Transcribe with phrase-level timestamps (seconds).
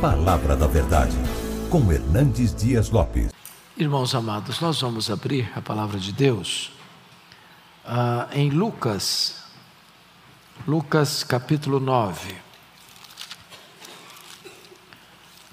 [0.00, 1.16] Palavra da Verdade,
[1.70, 3.32] com Hernandes Dias Lopes.
[3.78, 6.70] Irmãos amados, nós vamos abrir a palavra de Deus
[7.86, 9.42] uh, em Lucas,
[10.68, 12.36] Lucas capítulo 9.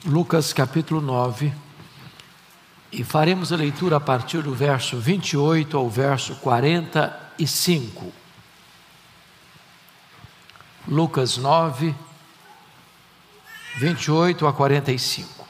[0.05, 1.53] Lucas capítulo 9,
[2.91, 8.11] e faremos a leitura a partir do verso 28 ao verso 45.
[10.85, 11.95] Lucas 9,
[13.75, 15.43] 28 a 45.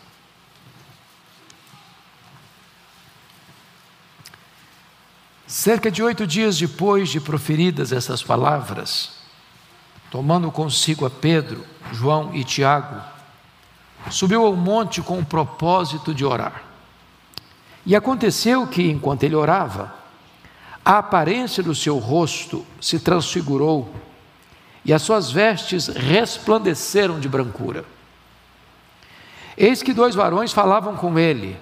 [5.46, 9.12] Cerca de oito dias depois de proferidas essas palavras,
[10.10, 13.02] tomando consigo a Pedro, João e Tiago,
[14.10, 16.64] subiu ao monte com o propósito de orar.
[17.86, 19.94] E aconteceu que, enquanto ele orava,
[20.84, 23.94] a aparência do seu rosto se transfigurou
[24.86, 27.93] e as suas vestes resplandeceram de brancura.
[29.58, 31.58] Eis que dois varões falavam com ele,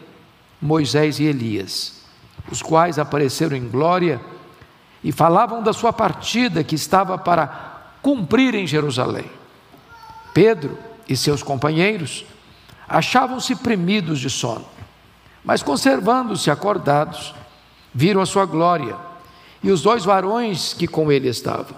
[0.62, 2.02] Moisés e Elias,
[2.50, 4.22] os quais apareceram em glória
[5.04, 9.30] e falavam da sua partida que estava para cumprir em Jerusalém.
[10.34, 12.26] Pedro e seus companheiros
[12.88, 14.66] achavam-se premidos de sono,
[15.44, 17.34] mas conservando-se acordados,
[17.94, 18.96] viram a sua glória
[19.64, 21.76] e os dois varões que com ele estavam.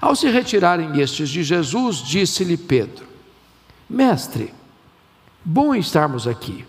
[0.00, 3.06] Ao se retirarem estes de Jesus, disse-lhe Pedro:
[3.88, 4.54] Mestre,
[5.44, 6.64] Bom estarmos aqui.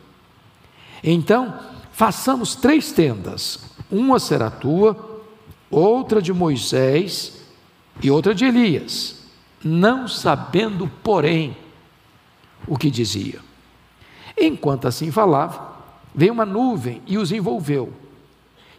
[1.03, 1.59] Então,
[1.91, 3.59] façamos três tendas:
[3.91, 5.21] uma será tua,
[5.69, 7.41] outra de Moisés
[8.01, 9.23] e outra de Elias,
[9.63, 11.55] não sabendo, porém,
[12.67, 13.39] o que dizia.
[14.37, 15.77] Enquanto assim falava,
[16.15, 17.91] veio uma nuvem e os envolveu,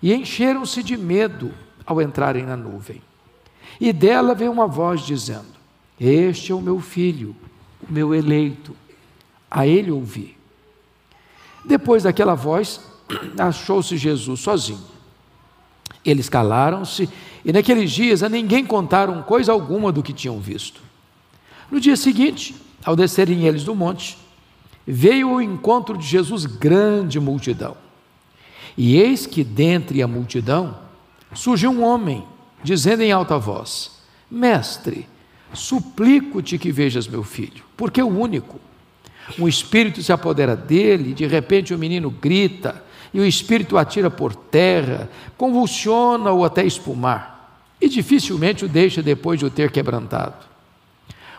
[0.02, 1.52] e encheram-se de medo
[1.84, 3.02] ao entrarem na nuvem.
[3.80, 5.58] E dela veio uma voz dizendo:
[5.98, 7.36] Este é o meu filho,
[7.86, 8.74] o meu eleito
[9.50, 10.38] a ele ouvir.
[11.64, 12.80] Depois daquela voz,
[13.38, 14.80] achou-se Jesus sozinho.
[16.04, 17.08] Eles calaram-se
[17.44, 20.80] e naqueles dias a ninguém contaram coisa alguma do que tinham visto.
[21.70, 24.16] No dia seguinte, ao descerem eles do monte,
[24.86, 27.76] veio ao encontro de Jesus grande multidão.
[28.76, 30.78] E eis que dentre a multidão
[31.34, 32.24] surgiu um homem,
[32.62, 34.00] dizendo em alta voz:
[34.30, 35.06] Mestre,
[35.52, 38.58] suplico-te que vejas meu filho, porque é o único
[39.38, 42.82] um espírito se apodera dele, de repente o menino grita,
[43.12, 49.46] e o espírito atira por terra, convulsiona-o até espumar, e dificilmente o deixa depois de
[49.46, 50.46] o ter quebrantado.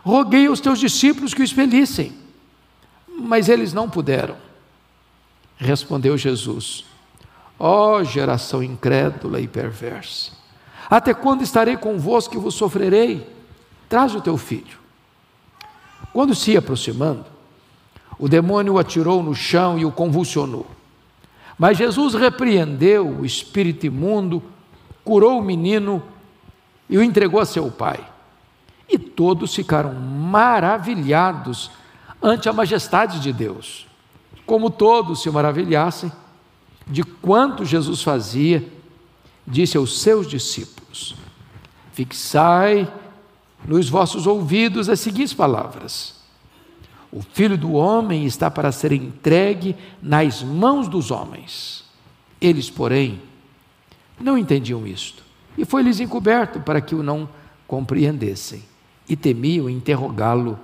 [0.03, 2.13] Roguei aos teus discípulos que o expelissem,
[3.07, 4.35] mas eles não puderam.
[5.57, 6.83] Respondeu Jesus:
[7.59, 10.31] Ó oh, geração incrédula e perversa,
[10.89, 13.27] até quando estarei convosco e vos sofrerei?
[13.87, 14.79] Traz o teu filho.
[16.11, 17.25] Quando se aproximando,
[18.21, 20.67] o demônio o atirou no chão e o convulsionou.
[21.57, 24.43] Mas Jesus repreendeu o espírito imundo,
[25.03, 26.03] curou o menino
[26.87, 27.99] e o entregou a seu pai.
[28.87, 31.71] E todos ficaram maravilhados
[32.21, 33.87] ante a majestade de Deus.
[34.45, 36.11] Como todos se maravilhassem
[36.85, 38.63] de quanto Jesus fazia,
[39.47, 41.15] disse aos seus discípulos:
[41.91, 42.87] Fixai
[43.65, 46.20] nos vossos ouvidos as seguintes palavras
[47.11, 51.83] o filho do homem está para ser entregue nas mãos dos homens.
[52.39, 53.21] Eles, porém,
[54.19, 55.23] não entendiam isto,
[55.57, 57.27] e foi-lhes encoberto para que o não
[57.67, 58.63] compreendessem,
[59.09, 60.57] e temiam interrogá-lo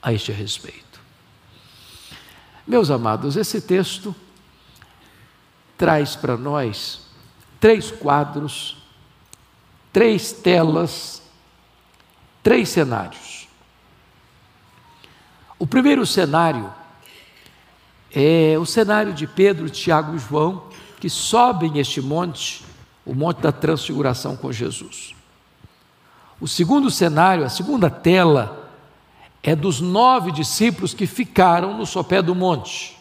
[0.00, 1.00] a este respeito.
[2.66, 4.14] Meus amados, esse texto
[5.76, 7.06] traz para nós
[7.58, 8.76] três quadros,
[9.92, 11.22] três telas,
[12.42, 13.39] três cenários.
[15.60, 16.72] O primeiro cenário
[18.10, 20.64] é o cenário de Pedro, Tiago e João,
[20.98, 22.64] que sobem este monte,
[23.04, 25.14] o monte da transfiguração com Jesus.
[26.40, 28.70] O segundo cenário, a segunda tela,
[29.42, 32.98] é dos nove discípulos que ficaram no sopé do monte.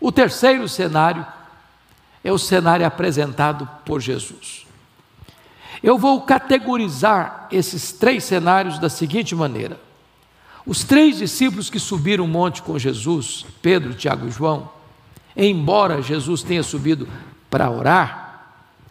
[0.00, 1.26] O terceiro cenário
[2.22, 4.68] é o cenário apresentado por Jesus.
[5.82, 9.80] Eu vou categorizar esses três cenários da seguinte maneira:
[10.66, 14.70] os três discípulos que subiram o monte com Jesus, Pedro, Tiago e João,
[15.36, 17.08] embora Jesus tenha subido
[17.50, 18.46] para orar,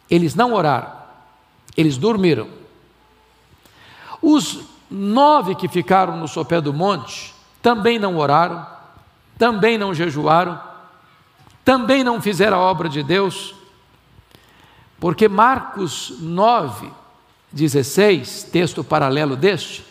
[0.09, 0.91] eles não oraram,
[1.77, 2.47] eles dormiram.
[4.21, 4.59] Os
[4.89, 8.67] nove que ficaram no sopé do monte também não oraram,
[9.37, 10.59] também não jejuaram,
[11.63, 13.55] também não fizeram a obra de Deus,
[14.99, 16.91] porque Marcos 9,
[17.51, 19.90] 16, texto paralelo deste,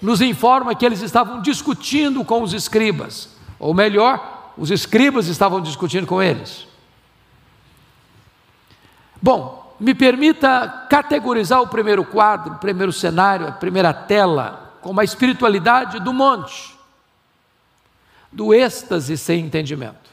[0.00, 6.06] nos informa que eles estavam discutindo com os escribas, ou melhor, os escribas estavam discutindo
[6.06, 6.66] com eles.
[9.20, 15.04] Bom, me permita categorizar o primeiro quadro, o primeiro cenário, a primeira tela, como a
[15.04, 16.74] espiritualidade do monte,
[18.32, 20.10] do êxtase sem entendimento.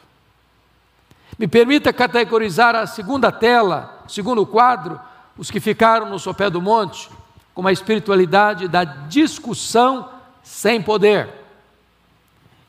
[1.38, 5.00] Me permita categorizar a segunda tela, segundo quadro,
[5.38, 7.10] os que ficaram no sopé do monte,
[7.58, 10.12] como a espiritualidade da discussão
[10.44, 11.28] sem poder.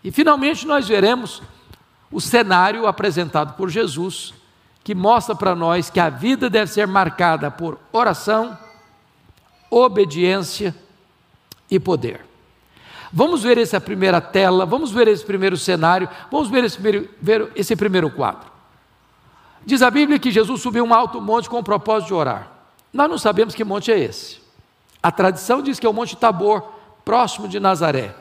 [0.03, 1.43] E finalmente nós veremos
[2.11, 4.33] o cenário apresentado por Jesus,
[4.83, 8.57] que mostra para nós que a vida deve ser marcada por oração,
[9.71, 10.75] obediência
[11.71, 12.25] e poder.
[13.13, 17.53] Vamos ver essa primeira tela, vamos ver esse primeiro cenário, vamos ver esse primeiro, ver
[17.55, 18.51] esse primeiro quadro.
[19.67, 22.51] Diz a Bíblia que Jesus subiu um alto monte com o propósito de orar.
[22.91, 24.48] Nós não sabemos que monte é esse.
[25.03, 26.63] A tradição diz que é o Monte Tabor,
[27.05, 28.15] próximo de Nazaré.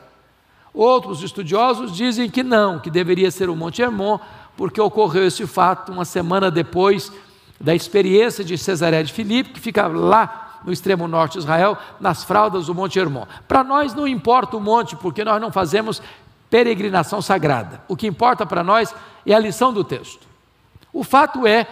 [0.73, 4.19] Outros estudiosos dizem que não, que deveria ser o Monte Hermon,
[4.55, 7.11] porque ocorreu esse fato uma semana depois
[7.59, 12.23] da experiência de Cesaré de Filipe, que fica lá no extremo norte de Israel, nas
[12.23, 13.25] fraldas do Monte Hermon.
[13.47, 16.01] Para nós não importa o monte, porque nós não fazemos
[16.49, 17.81] peregrinação sagrada.
[17.87, 18.93] O que importa para nós
[19.25, 20.27] é a lição do texto.
[20.93, 21.67] O fato é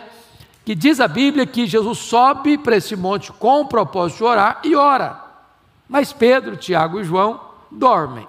[0.66, 4.62] que diz a Bíblia que Jesus sobe para esse monte com o propósito de orar
[4.64, 5.24] e ora.
[5.88, 7.40] Mas Pedro, Tiago e João
[7.70, 8.28] dormem.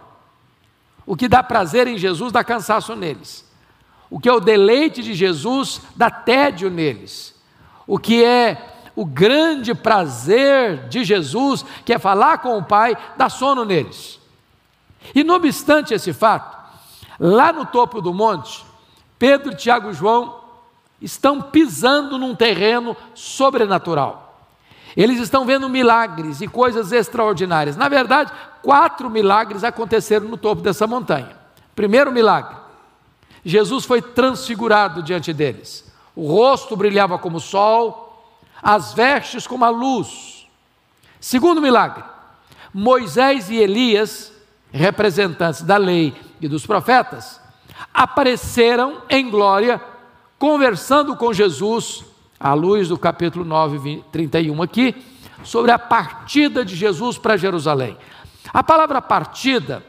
[1.07, 3.51] O que dá prazer em Jesus dá cansaço neles.
[4.11, 7.35] O que é o deleite de Jesus dá tédio neles.
[7.87, 13.31] O que é o grande prazer de Jesus, que é falar com o Pai, dá
[13.31, 14.21] sono neles.
[15.15, 16.55] E não obstante esse fato,
[17.19, 18.65] lá no topo do monte,
[19.19, 20.46] Pedro, Tiago e João
[21.01, 24.27] estão pisando num terreno sobrenatural.
[24.97, 27.77] Eles estão vendo milagres e coisas extraordinárias.
[27.77, 28.33] Na verdade,
[28.63, 31.37] quatro milagres aconteceram no topo dessa montanha.
[31.75, 32.57] Primeiro milagre:
[33.45, 35.85] Jesus foi transfigurado diante deles.
[36.15, 38.27] O rosto brilhava como o sol,
[38.63, 40.49] as vestes como a luz.
[41.21, 42.03] Segundo milagre:
[42.73, 44.33] Moisés e Elias,
[44.73, 47.39] representantes da lei e dos profetas,
[47.93, 49.79] apareceram em glória
[50.39, 52.05] conversando com Jesus,
[52.39, 54.95] à luz do capítulo 9, 31 aqui,
[55.43, 57.97] sobre a partida de Jesus para Jerusalém.
[58.53, 59.85] A palavra partida,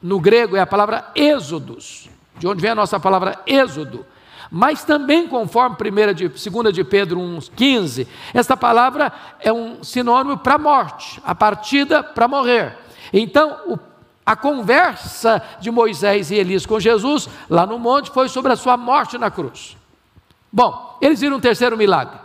[0.00, 2.08] no grego, é a palavra êxodos,
[2.38, 4.04] de onde vem a nossa palavra êxodo.
[4.50, 10.58] Mas também, conforme 1 de, 2 de Pedro 1,15, essa palavra é um sinônimo para
[10.58, 12.76] morte, a partida para morrer.
[13.12, 13.78] Então, o
[14.24, 18.76] a conversa de Moisés e Elias com Jesus lá no monte foi sobre a sua
[18.76, 19.76] morte na cruz.
[20.52, 22.18] Bom, eles viram um terceiro milagre.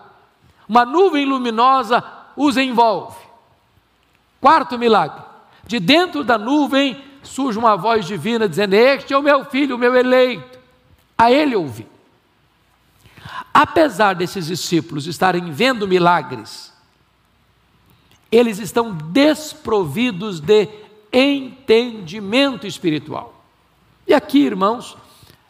[0.69, 2.03] Uma nuvem luminosa
[2.35, 3.17] os envolve.
[4.39, 5.23] Quarto milagre.
[5.65, 9.79] De dentro da nuvem surge uma voz divina dizendo: Este é o meu filho, o
[9.79, 10.59] meu eleito.
[11.17, 11.87] A ele ouvi.
[13.53, 16.71] Apesar desses discípulos estarem vendo milagres,
[18.31, 20.67] eles estão desprovidos de
[21.11, 23.43] entendimento espiritual.
[24.07, 24.97] E aqui, irmãos,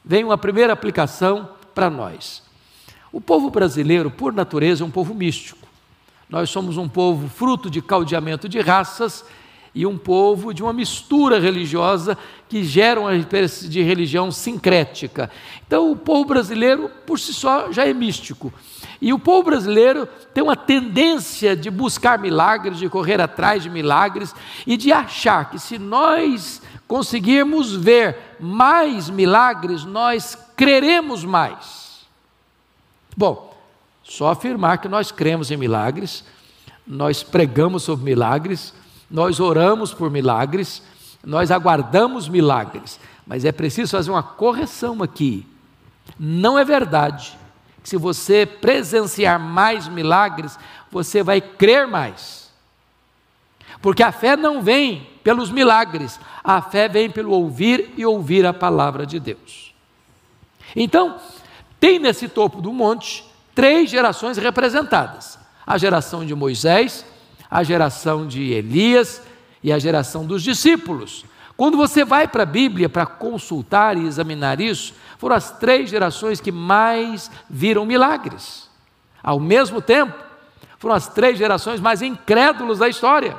[0.04, 2.44] vem uma primeira aplicação para nós.
[3.12, 5.68] O povo brasileiro, por natureza, é um povo místico.
[6.30, 9.24] Nós somos um povo fruto de caldeamento de raças
[9.78, 12.18] e um povo de uma mistura religiosa
[12.50, 15.30] que gera uma espécie de religião sincrética.
[15.68, 18.52] Então, o povo brasileiro, por si só, já é místico.
[19.00, 24.34] E o povo brasileiro tem uma tendência de buscar milagres, de correr atrás de milagres
[24.66, 32.08] e de achar que se nós conseguirmos ver mais milagres, nós creremos mais.
[33.16, 33.56] Bom,
[34.04, 36.24] só afirmar que nós cremos em milagres,
[36.88, 38.74] nós pregamos sobre milagres,
[39.10, 40.82] nós oramos por milagres,
[41.24, 45.46] nós aguardamos milagres, mas é preciso fazer uma correção aqui.
[46.20, 47.38] Não é verdade
[47.88, 50.60] se você presenciar mais milagres,
[50.92, 52.52] você vai crer mais.
[53.82, 58.54] Porque a fé não vem pelos milagres, a fé vem pelo ouvir e ouvir a
[58.54, 59.74] palavra de Deus.
[60.76, 61.18] Então,
[61.80, 63.24] tem nesse topo do monte
[63.56, 67.06] três gerações representadas: a geração de Moisés,
[67.50, 69.22] a geração de Elias
[69.64, 71.26] e a geração dos discípulos.
[71.56, 76.40] Quando você vai para a Bíblia para consultar e examinar isso, foram as três gerações
[76.40, 78.70] que mais viram milagres.
[79.24, 80.14] Ao mesmo tempo,
[80.78, 83.36] foram as três gerações mais incrédulos da história.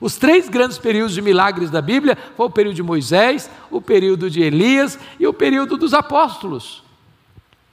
[0.00, 4.28] Os três grandes períodos de milagres da Bíblia foi o período de Moisés, o período
[4.28, 6.82] de Elias e o período dos apóstolos.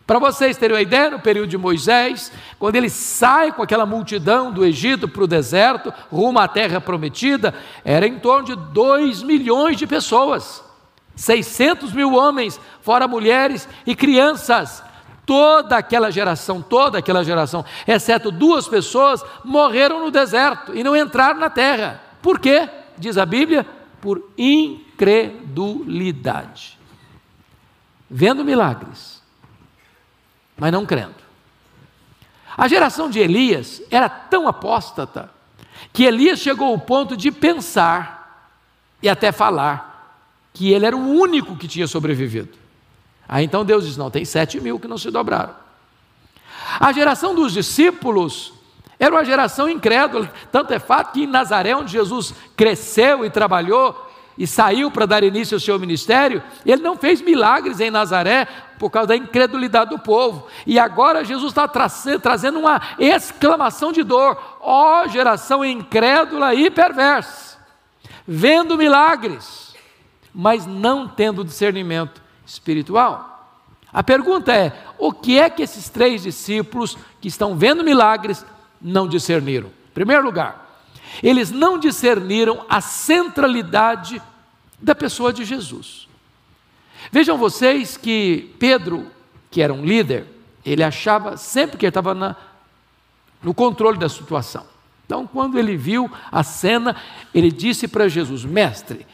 [0.05, 2.29] Para vocês terem uma ideia, no período de Moisés,
[2.59, 7.55] quando ele sai com aquela multidão do Egito para o deserto, rumo à terra prometida,
[7.85, 10.61] era em torno de 2 milhões de pessoas,
[11.15, 14.83] 600 mil homens, fora mulheres e crianças.
[15.25, 21.39] Toda aquela geração, toda aquela geração, exceto duas pessoas, morreram no deserto e não entraram
[21.39, 22.01] na terra.
[22.21, 22.67] Por quê?
[22.97, 23.65] Diz a Bíblia,
[24.01, 26.77] por incredulidade.
[28.09, 29.22] Vendo milagres,
[30.63, 31.15] mas não crendo.
[32.55, 35.29] A geração de Elias era tão apóstata
[35.91, 38.47] que Elias chegou ao ponto de pensar
[39.01, 42.57] e até falar que ele era o único que tinha sobrevivido.
[43.27, 45.53] Aí então Deus diz: não, tem sete mil que não se dobraram.
[46.79, 48.53] A geração dos discípulos
[48.97, 54.02] era uma geração incrédula, tanto é fato que em Nazaré, onde Jesus cresceu e trabalhou,
[54.37, 58.47] e saiu para dar início ao seu ministério, ele não fez milagres em Nazaré
[58.79, 60.47] por causa da incredulidade do povo.
[60.65, 67.57] E agora Jesus está trazendo uma exclamação de dor: ó oh, geração incrédula e perversa,
[68.27, 69.75] vendo milagres,
[70.33, 73.33] mas não tendo discernimento espiritual.
[73.91, 78.43] A pergunta é: o que é que esses três discípulos que estão vendo milagres
[78.81, 79.67] não discerniram?
[79.67, 80.62] Em primeiro lugar,
[81.21, 84.21] eles não discerniram a centralidade
[84.81, 86.07] da pessoa de Jesus.
[87.11, 89.07] Vejam vocês que Pedro,
[89.51, 90.25] que era um líder,
[90.65, 92.35] ele achava sempre que ele estava na,
[93.41, 94.65] no controle da situação.
[95.05, 96.95] Então, quando ele viu a cena,
[97.33, 99.05] ele disse para Jesus: Mestre,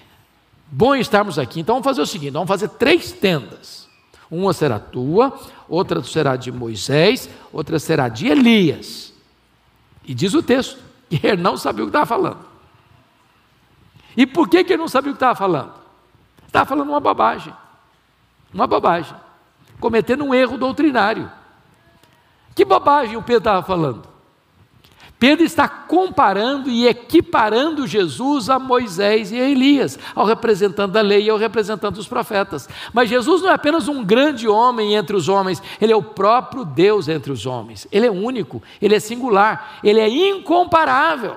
[0.72, 1.60] bom estarmos aqui.
[1.60, 3.90] Então, vamos fazer o seguinte: vamos fazer três tendas.
[4.30, 5.38] Uma será tua,
[5.68, 9.12] outra será de Moisés, outra será de Elias.
[10.06, 12.46] E diz o texto que ele não sabia o que estava falando.
[14.16, 15.74] E por que, que ele não sabia o que estava falando?
[16.46, 17.54] Estava falando uma bobagem.
[18.54, 19.16] Uma bobagem.
[19.80, 21.32] Cometendo um erro doutrinário.
[22.56, 24.04] Que bobagem o Pedro estava falando?
[25.20, 31.26] Pedro está comparando e equiparando Jesus a Moisés e a Elias, ao representante da lei
[31.26, 32.70] e ao representante dos profetas.
[32.94, 36.64] Mas Jesus não é apenas um grande homem entre os homens, ele é o próprio
[36.64, 37.86] Deus entre os homens.
[37.92, 41.36] Ele é único, ele é singular, ele é incomparável.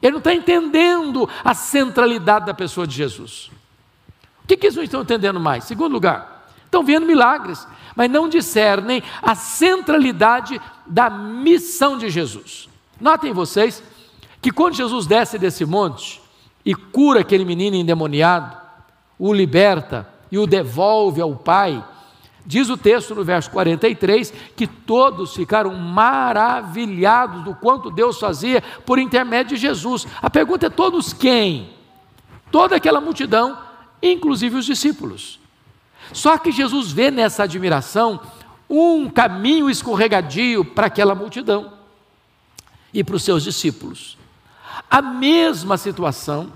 [0.00, 3.50] Ele não está entendendo a centralidade da pessoa de Jesus.
[4.42, 5.64] O que, que eles não estão entendendo mais?
[5.64, 12.69] Segundo lugar, estão vendo milagres, mas não discernem a centralidade da missão de Jesus.
[13.00, 13.82] Notem vocês
[14.42, 16.20] que quando Jesus desce desse monte
[16.64, 18.56] e cura aquele menino endemoniado,
[19.18, 21.82] o liberta e o devolve ao Pai,
[22.44, 28.98] diz o texto no verso 43 que todos ficaram maravilhados do quanto Deus fazia por
[28.98, 30.06] intermédio de Jesus.
[30.20, 31.70] A pergunta é: todos quem?
[32.50, 33.58] Toda aquela multidão,
[34.02, 35.40] inclusive os discípulos.
[36.12, 38.20] Só que Jesus vê nessa admiração
[38.68, 41.79] um caminho escorregadio para aquela multidão
[42.92, 44.18] e para os seus discípulos.
[44.90, 46.52] A mesma situação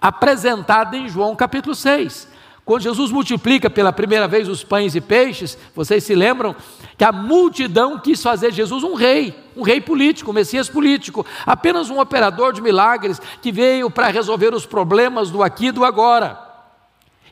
[0.00, 2.28] apresentada em João capítulo 6.
[2.64, 6.54] Quando Jesus multiplica pela primeira vez os pães e peixes, vocês se lembram
[6.96, 11.90] que a multidão quis fazer Jesus um rei, um rei político, um messias político, apenas
[11.90, 16.38] um operador de milagres que veio para resolver os problemas do aqui e do agora.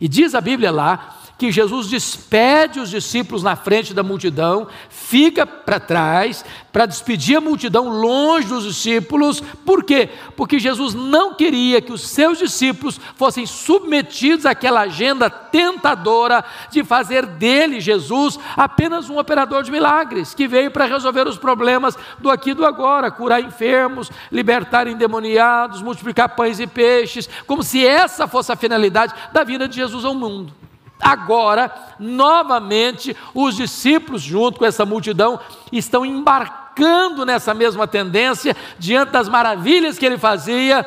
[0.00, 5.46] E diz a Bíblia lá que Jesus despede os discípulos na frente da multidão, fica
[5.46, 9.40] para trás, para despedir a multidão longe dos discípulos.
[9.64, 10.08] Por quê?
[10.36, 17.24] Porque Jesus não queria que os seus discípulos fossem submetidos àquela agenda tentadora de fazer
[17.24, 22.50] dele, Jesus, apenas um operador de milagres, que veio para resolver os problemas do aqui
[22.50, 28.50] e do agora, curar enfermos, libertar endemoniados, multiplicar pães e peixes, como se essa fosse
[28.50, 30.52] a finalidade da vida de Jesus ao mundo.
[31.00, 35.38] Agora, novamente, os discípulos, junto com essa multidão,
[35.72, 40.86] estão embarcando nessa mesma tendência, diante das maravilhas que ele fazia,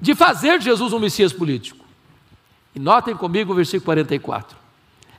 [0.00, 1.84] de fazer de Jesus um Messias político.
[2.74, 4.56] E notem comigo o versículo 44.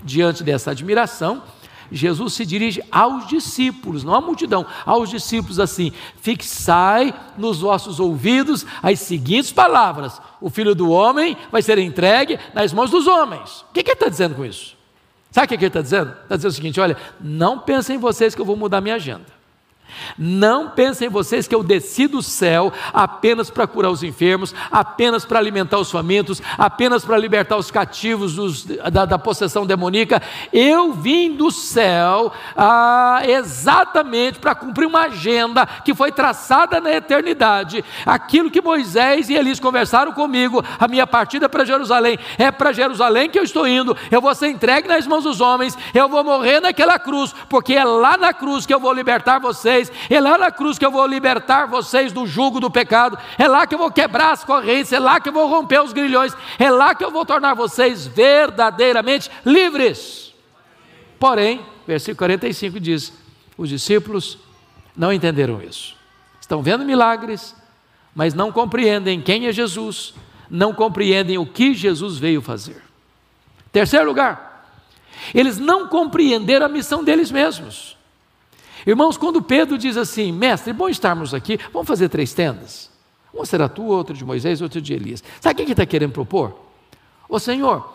[0.01, 1.43] Diante dessa admiração,
[1.91, 5.91] Jesus se dirige aos discípulos, não à multidão, aos discípulos assim:
[6.22, 12.72] fixai nos vossos ouvidos as seguintes palavras: o filho do homem vai ser entregue nas
[12.74, 13.62] mãos dos homens.
[13.69, 14.77] O que, que ele está dizendo com isso?
[15.31, 16.12] Sabe o que ele está dizendo?
[16.24, 19.38] Está dizendo o seguinte: olha, não pensem em vocês que eu vou mudar minha agenda.
[20.17, 25.39] Não pensem vocês que eu desci do céu apenas para curar os enfermos, apenas para
[25.39, 30.22] alimentar os famintos, apenas para libertar os cativos dos, da, da, possessão demoníaca.
[30.51, 37.84] Eu vim do céu ah, exatamente para cumprir uma agenda que foi traçada na eternidade.
[38.05, 43.29] Aquilo que Moisés e Elias conversaram comigo, a minha partida para Jerusalém, é para Jerusalém
[43.29, 43.96] que eu estou indo.
[44.12, 47.84] Eu vou ser entregue nas mãos dos homens, eu vou morrer naquela cruz, porque é
[47.84, 50.91] lá na cruz que eu vou libertar vocês vocês, é lá na cruz que eu
[50.91, 54.91] vou libertar vocês do jugo do pecado, é lá que eu vou quebrar as correntes,
[54.91, 58.05] é lá que eu vou romper os grilhões, é lá que eu vou tornar vocês
[58.05, 60.33] verdadeiramente livres.
[61.19, 63.13] Porém, versículo 45 diz:
[63.57, 64.38] os discípulos
[64.95, 65.95] não entenderam isso.
[66.39, 67.55] Estão vendo milagres,
[68.13, 70.13] mas não compreendem quem é Jesus,
[70.50, 72.81] não compreendem o que Jesus veio fazer.
[73.71, 74.67] Terceiro lugar,
[75.33, 77.98] eles não compreenderam a missão deles mesmos.
[78.86, 82.89] Irmãos, quando Pedro diz assim, mestre, bom estarmos aqui, vamos fazer três tendas.
[83.33, 85.24] Uma será tua, outra de Moisés, outra de Elias.
[85.39, 86.57] Sabe o que ele está querendo propor?
[87.27, 87.93] Ô Senhor,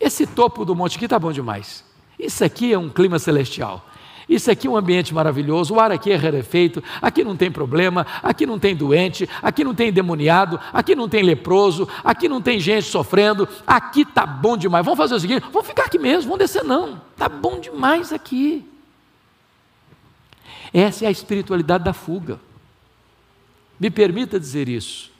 [0.00, 1.84] esse topo do monte aqui está bom demais.
[2.18, 3.84] Isso aqui é um clima celestial.
[4.28, 8.06] Isso aqui é um ambiente maravilhoso, o ar aqui é rarefeito, aqui não tem problema,
[8.22, 12.58] aqui não tem doente, aqui não tem endemoniado, aqui não tem leproso, aqui não tem
[12.58, 14.84] gente sofrendo, aqui está bom demais.
[14.84, 17.00] Vamos fazer o seguinte: vamos ficar aqui mesmo, vamos descer não.
[17.12, 18.64] Está bom demais aqui.
[20.72, 22.40] Essa é a espiritualidade da fuga.
[23.78, 25.10] Me permita dizer isso.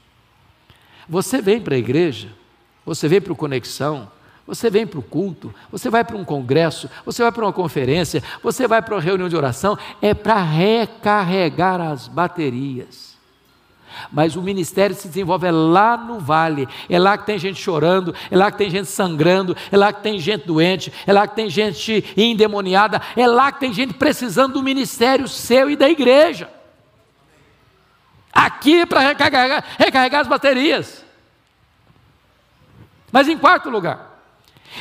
[1.08, 2.28] Você vem para a igreja,
[2.86, 4.10] você vem para o Conexão,
[4.46, 8.22] você vem para o culto, você vai para um congresso, você vai para uma conferência,
[8.42, 13.11] você vai para uma reunião de oração, é para recarregar as baterias.
[14.10, 18.14] Mas o ministério se desenvolve é lá no vale, é lá que tem gente chorando,
[18.30, 21.34] é lá que tem gente sangrando, é lá que tem gente doente, é lá que
[21.34, 26.48] tem gente endemoniada, é lá que tem gente precisando do ministério seu e da igreja.
[28.32, 31.04] Aqui é para recarregar, recarregar as baterias.
[33.10, 34.22] Mas em quarto lugar,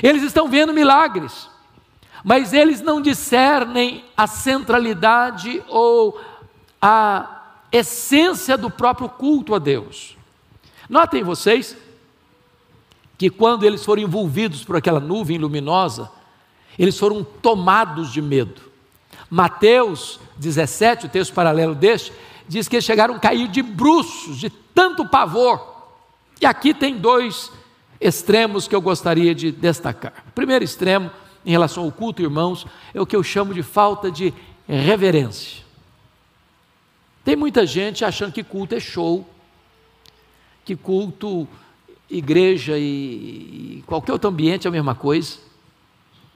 [0.01, 1.49] eles estão vendo milagres,
[2.23, 6.19] mas eles não discernem a centralidade ou
[6.81, 7.40] a
[7.71, 10.17] essência do próprio culto a Deus.
[10.89, 11.77] Notem vocês
[13.17, 16.11] que quando eles foram envolvidos por aquela nuvem luminosa,
[16.77, 18.61] eles foram tomados de medo.
[19.29, 22.11] Mateus 17, o texto paralelo deste,
[22.47, 25.61] diz que eles chegaram a cair de bruços, de tanto pavor.
[26.41, 27.51] E aqui tem dois
[27.99, 30.25] extremos que eu gostaria de destacar.
[30.29, 31.11] O primeiro extremo,
[31.45, 34.33] em relação ao culto, irmãos, é o que eu chamo de falta de
[34.67, 35.60] reverência.
[37.23, 39.27] Tem muita gente achando que culto é show,
[40.65, 41.47] que culto,
[42.09, 45.37] igreja e, e qualquer outro ambiente é a mesma coisa.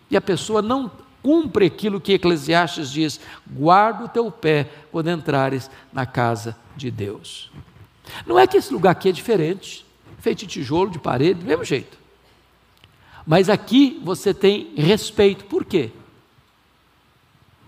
[0.10, 0.90] E a pessoa não
[1.22, 7.52] cumpre aquilo que Eclesiastes diz: guarda o teu pé quando entrares na casa de Deus.
[8.26, 9.86] Não é que esse lugar aqui é diferente,
[10.20, 11.98] feito de tijolo, de parede, do mesmo jeito.
[13.26, 15.46] Mas aqui você tem respeito.
[15.46, 15.92] Por quê?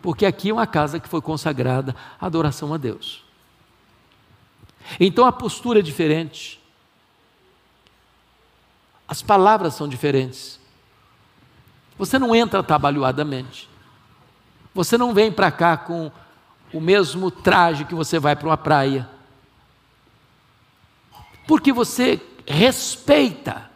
[0.08, 3.26] Porque aqui é uma casa que foi consagrada à adoração a Deus.
[5.02, 6.64] Então a postura é diferente,
[9.06, 10.62] as palavras são diferentes.
[11.98, 13.68] Você não entra trabalhadamente,
[14.74, 16.10] você não vem para cá com
[16.72, 19.10] o mesmo traje que você vai para uma praia,
[21.46, 23.70] porque você respeita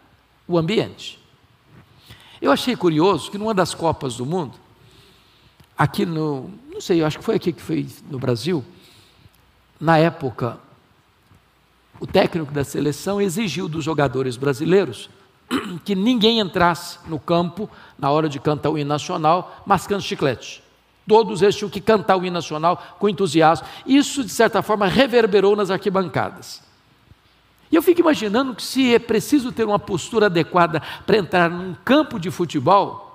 [0.47, 1.21] o ambiente.
[2.41, 4.60] Eu achei curioso que numa das Copas do Mundo,
[5.81, 8.63] aqui no, não sei, eu acho que foi aqui que foi no Brasil,
[9.79, 10.59] na época,
[11.99, 15.09] o técnico da seleção exigiu dos jogadores brasileiros
[15.83, 17.67] que ninguém entrasse no campo
[17.97, 20.61] na hora de cantar o hino nacional mascando chiclete.
[21.07, 23.65] Todos eles tinham que cantar o hino nacional com entusiasmo.
[23.83, 26.61] Isso, de certa forma, reverberou nas arquibancadas.
[27.71, 31.73] E eu fico imaginando que se é preciso ter uma postura adequada para entrar num
[31.83, 33.10] campo de futebol,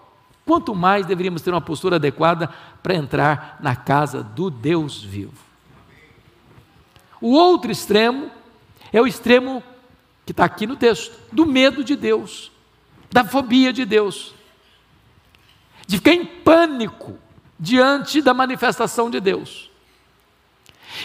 [0.47, 2.49] quanto mais deveríamos ter uma postura adequada
[2.81, 5.45] para entrar na casa do Deus vivo.
[7.21, 8.31] O outro extremo
[8.93, 9.63] é o extremo
[10.25, 12.53] que está aqui no texto, do medo de Deus,
[13.11, 14.35] da fobia de Deus,
[15.87, 17.19] de ficar em pânico
[17.59, 19.71] diante da manifestação de Deus.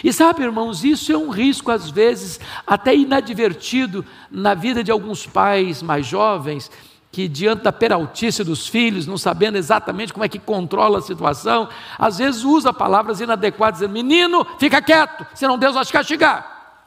[0.02, 5.26] E sabe, irmãos, isso é um risco, às vezes, até inadvertido na vida de alguns
[5.26, 6.70] pais mais jovens
[7.12, 11.68] que diante da peraltice dos filhos, não sabendo exatamente como é que controla a situação,
[11.98, 16.80] às vezes usa palavras inadequadas, dizendo, menino, fica quieto, senão Deus vai te castigar.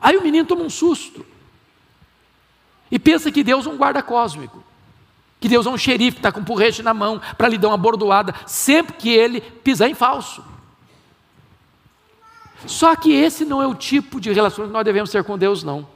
[0.00, 1.24] Aí o menino toma um susto
[2.90, 4.64] e pensa que Deus é um guarda cósmico,
[5.38, 7.76] que Deus é um xerife, está com um porrete na mão para lhe dar uma
[7.76, 10.42] bordoada, sempre que ele pisar em falso.
[12.66, 15.62] Só que esse não é o tipo de relacionamento que nós devemos ter com Deus,
[15.62, 15.93] não.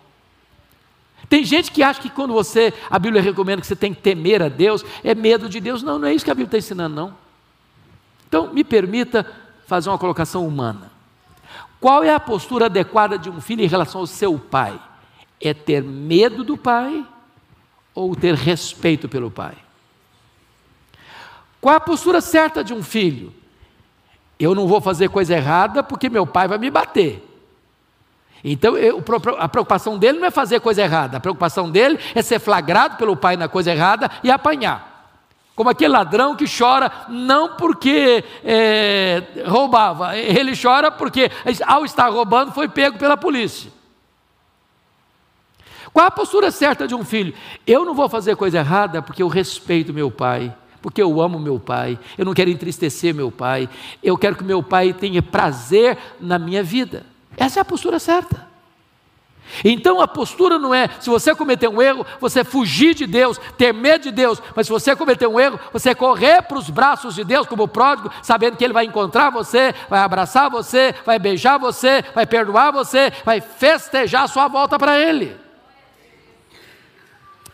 [1.29, 4.43] Tem gente que acha que quando você, a Bíblia recomenda que você tem que temer
[4.43, 5.83] a Deus, é medo de Deus.
[5.83, 7.15] Não, não é isso que a Bíblia está ensinando, não.
[8.27, 9.27] Então, me permita
[9.67, 10.91] fazer uma colocação humana.
[11.81, 14.81] Qual é a postura adequada de um filho em relação ao seu pai?
[15.41, 17.07] É ter medo do pai
[17.95, 19.55] ou ter respeito pelo pai?
[21.61, 23.33] Qual é a postura certa de um filho?
[24.39, 27.28] Eu não vou fazer coisa errada porque meu pai vai me bater.
[28.45, 29.03] Então, eu,
[29.39, 33.17] a preocupação dele não é fazer coisa errada, a preocupação dele é ser flagrado pelo
[33.17, 34.89] pai na coisa errada e apanhar.
[35.57, 41.31] Como aquele ladrão que chora não porque é, roubava, ele chora porque,
[41.67, 43.73] ao estar roubando, foi pego pela polícia.
[45.93, 47.35] Qual a postura certa de um filho?
[47.67, 51.59] Eu não vou fazer coisa errada porque eu respeito meu pai, porque eu amo meu
[51.59, 53.69] pai, eu não quero entristecer meu pai,
[54.01, 57.05] eu quero que meu pai tenha prazer na minha vida.
[57.39, 58.47] Essa é a postura certa.
[59.65, 63.73] Então a postura não é, se você cometer um erro, você fugir de Deus, ter
[63.73, 67.25] medo de Deus, mas se você cometer um erro, você correr para os braços de
[67.25, 72.05] Deus como pródigo, sabendo que Ele vai encontrar você, vai abraçar você, vai beijar você,
[72.15, 75.35] vai perdoar você, vai festejar a sua volta para Ele.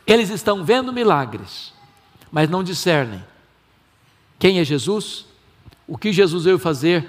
[0.05, 1.73] Eles estão vendo milagres,
[2.31, 3.25] mas não discernem
[4.39, 5.27] quem é Jesus,
[5.87, 7.09] o que Jesus veio fazer,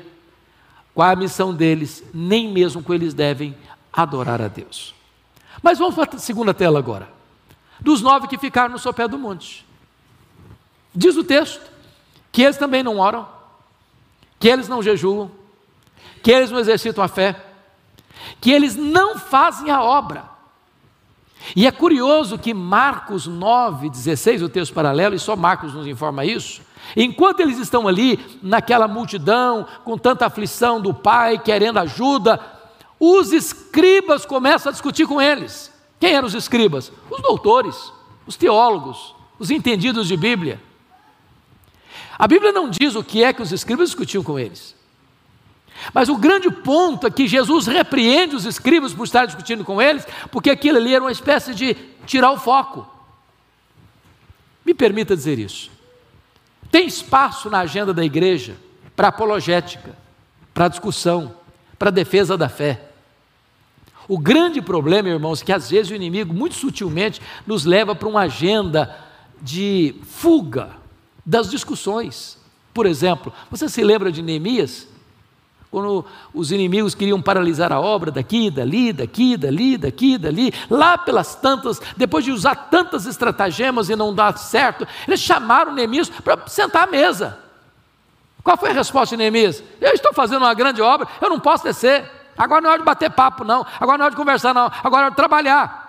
[0.96, 3.56] qual a missão deles, nem mesmo como eles devem
[3.92, 4.96] adorar a Deus.
[5.62, 7.10] Mas vamos para a segunda tela agora.
[7.82, 9.66] Dos nove que ficaram no sopé do monte.
[10.96, 11.62] Diz o texto
[12.32, 13.28] que eles também não oram,
[14.40, 15.30] que eles não jejuam,
[16.24, 17.44] que eles não exercitam a fé,
[18.40, 20.24] que eles não fazem a obra.
[21.56, 26.24] E é curioso que Marcos 9, 16, o texto paralelo, e só Marcos nos informa
[26.24, 26.62] isso,
[26.96, 32.40] enquanto eles estão ali, naquela multidão, com tanta aflição do pai, querendo ajuda,
[33.00, 35.72] os escribas começam a discutir com eles.
[36.00, 36.92] Quem eram os escribas?
[37.10, 37.92] Os doutores,
[38.26, 40.62] os teólogos, os entendidos de Bíblia.
[42.18, 44.76] A Bíblia não diz o que é que os escribas discutiam com eles.
[45.94, 50.08] Mas o grande ponto é que Jesus repreende os escribas por estar discutindo com eles,
[50.32, 52.88] porque aquilo ali era uma espécie de tirar o foco.
[54.66, 55.70] Me permita dizer isso.
[56.72, 58.58] Tem espaço na agenda da igreja
[58.96, 59.96] para apologética,
[60.54, 61.36] para discussão,
[61.78, 62.82] para defesa da fé.
[64.08, 68.08] O grande problema, irmãos, é que às vezes o inimigo, muito sutilmente, nos leva para
[68.08, 68.96] uma agenda
[69.42, 70.72] de fuga
[71.26, 72.38] das discussões.
[72.74, 74.88] Por exemplo, você se lembra de Neemias?
[75.72, 81.36] Quando os inimigos queriam paralisar a obra daqui, dali, daqui, dali, daqui, dali, lá pelas
[81.36, 86.88] tantas, depois de usar tantas estratagemas e não dar certo, eles chamaram Neemias para sentar
[86.88, 87.38] à mesa.
[88.44, 89.64] Qual foi a resposta de Neemias?
[89.82, 92.10] Eu estou fazendo uma grande obra, eu não posso descer.
[92.38, 93.66] Agora não é hora de bater papo, não.
[93.80, 94.72] Agora não é hora de conversar, não.
[94.84, 95.86] Agora é hora de trabalhar.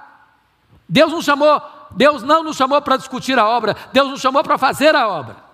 [0.88, 1.60] Deus não chamou,
[1.90, 5.45] Deus não nos chamou para discutir a obra, Deus nos chamou para fazer a obra.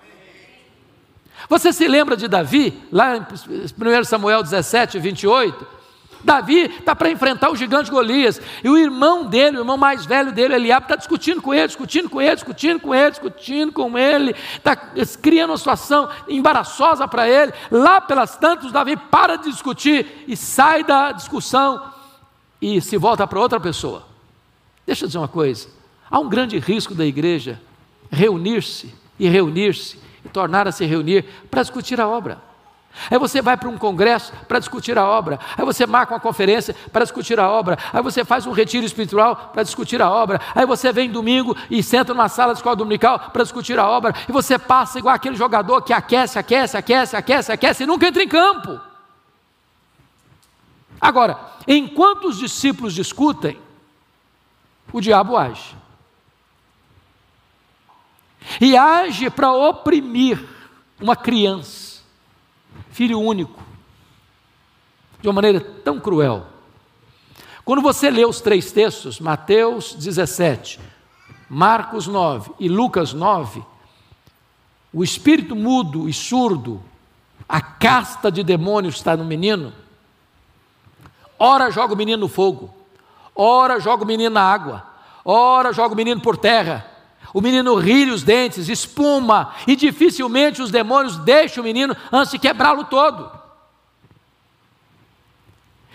[1.49, 5.83] Você se lembra de Davi, lá em 1 Samuel 17, 28?
[6.25, 10.33] Davi está para enfrentar o gigante Golias, e o irmão dele, o irmão mais velho
[10.33, 14.35] dele, Eliabe, está discutindo com ele, discutindo com ele, discutindo com ele, discutindo com ele,
[14.57, 17.53] está criando uma situação embaraçosa para ele.
[17.71, 21.93] Lá pelas tantas, Davi para de discutir e sai da discussão
[22.61, 24.05] e se volta para outra pessoa.
[24.87, 25.69] Deixa eu dizer uma coisa:
[26.09, 27.61] há um grande risco da igreja
[28.11, 32.39] reunir-se e reunir-se e tornar a se reunir para discutir a obra.
[33.11, 35.41] Aí você vai para um congresso para discutir a obra.
[35.57, 37.79] Aí você marca uma conferência para discutir a obra.
[37.93, 40.41] Aí você faz um retiro espiritual para discutir a obra.
[40.55, 44.15] Aí você vem domingo e senta numa sala de escola dominical para discutir a obra.
[44.29, 48.23] E você passa igual aquele jogador que aquece, aquece, aquece, aquece, aquece e nunca entra
[48.23, 48.79] em campo.
[51.01, 53.59] Agora, enquanto os discípulos discutem,
[54.93, 55.82] o diabo age.
[58.61, 60.43] E age para oprimir
[61.01, 61.93] uma criança
[62.93, 63.61] filho único,
[65.21, 66.47] de uma maneira tão cruel.
[67.65, 70.79] Quando você lê os três textos, Mateus 17,
[71.49, 73.65] Marcos 9 e Lucas 9,
[74.93, 76.83] o espírito mudo e surdo,
[77.49, 79.73] a casta de demônios está no menino,
[81.39, 82.75] ora joga o menino no fogo,
[83.35, 84.87] ora joga o menino na água,
[85.25, 86.92] ora joga o menino por terra,
[87.33, 92.39] o menino ri os dentes, espuma, e dificilmente os demônios deixam o menino antes de
[92.39, 93.43] quebrá-lo todo.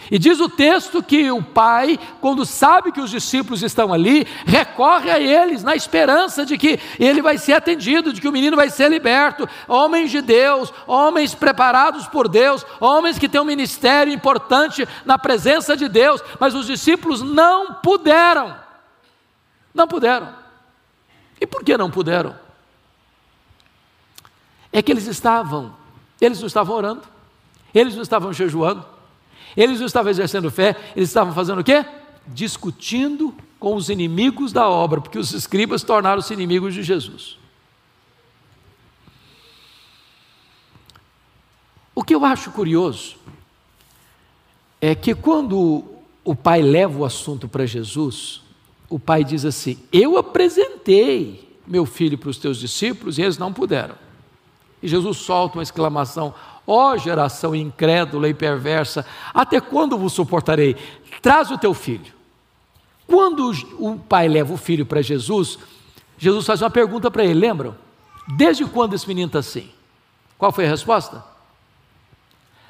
[0.09, 5.11] E diz o texto que o pai, quando sabe que os discípulos estão ali, recorre
[5.11, 8.69] a eles na esperança de que ele vai ser atendido, de que o menino vai
[8.69, 9.47] ser liberto.
[9.67, 15.75] Homens de Deus, homens preparados por Deus, homens que têm um ministério importante na presença
[15.75, 18.55] de Deus, mas os discípulos não puderam.
[19.73, 20.46] Não puderam.
[21.39, 22.35] E por que não puderam?
[24.71, 25.75] É que eles estavam,
[26.19, 27.03] eles não estavam orando,
[27.73, 28.85] eles não estavam jejuando
[29.57, 31.83] eles não estavam exercendo fé, eles estavam fazendo o quê?
[32.27, 37.39] Discutindo com os inimigos da obra, porque os escribas tornaram-se inimigos de Jesus.
[41.95, 43.17] O que eu acho curioso
[44.79, 45.83] é que quando
[46.23, 48.43] o pai leva o assunto para Jesus,
[48.89, 53.51] o pai diz assim: Eu apresentei meu filho para os teus discípulos e eles não
[53.51, 53.95] puderam.
[54.81, 56.33] E Jesus solta uma exclamação:
[56.65, 60.75] Ó oh, geração incrédula e perversa, até quando vos suportarei?
[61.21, 62.13] Traz o teu filho.
[63.05, 65.57] Quando o pai leva o filho para Jesus,
[66.17, 67.75] Jesus faz uma pergunta para ele, lembram?
[68.35, 69.69] Desde quando esse menino está assim?
[70.37, 71.23] Qual foi a resposta?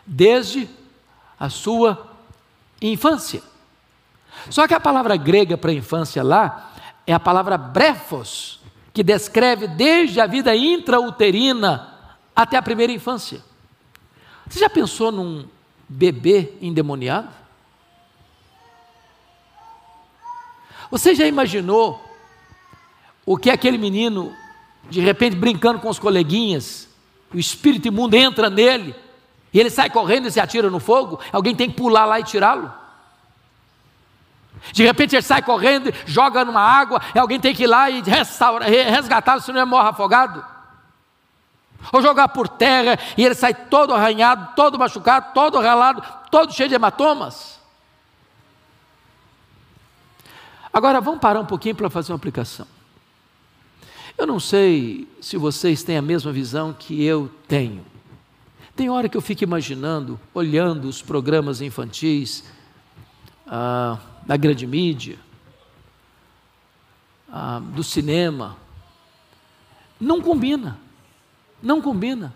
[0.06, 0.70] Desde
[1.40, 2.08] a sua
[2.82, 3.42] infância.
[4.50, 6.74] Só que a palavra grega para infância lá
[7.06, 8.60] é a palavra brefos,
[8.94, 11.94] que descreve desde a vida intrauterina
[12.36, 13.44] até a primeira infância.
[14.50, 15.48] Você já pensou num
[15.88, 17.30] bebê endemoniado?
[20.90, 22.02] Você já imaginou
[23.26, 24.34] o que aquele menino,
[24.90, 26.88] de repente brincando com os coleguinhas,
[27.34, 28.96] o espírito imundo entra nele
[29.54, 31.20] e ele sai correndo e se atira no fogo?
[31.32, 32.72] Alguém tem que pular lá e tirá-lo?
[34.72, 38.02] De repente ele sai correndo, joga numa água, e alguém tem que ir lá e
[38.90, 40.44] resgatá-lo, senão ele morre afogado
[41.92, 46.70] ou jogar por terra e ele sai todo arranhado, todo machucado, todo ralado, todo cheio
[46.70, 47.58] de hematomas.
[50.72, 52.68] Agora vamos parar um pouquinho para fazer uma aplicação.
[54.18, 57.86] Eu não sei se vocês têm a mesma visão que eu tenho.
[58.76, 62.44] Tem hora que eu fico imaginando, olhando os programas infantis
[63.48, 65.18] ah, da grande mídia,
[67.32, 68.58] ah, do cinema,
[70.00, 70.78] não combina.
[71.64, 72.34] Não combina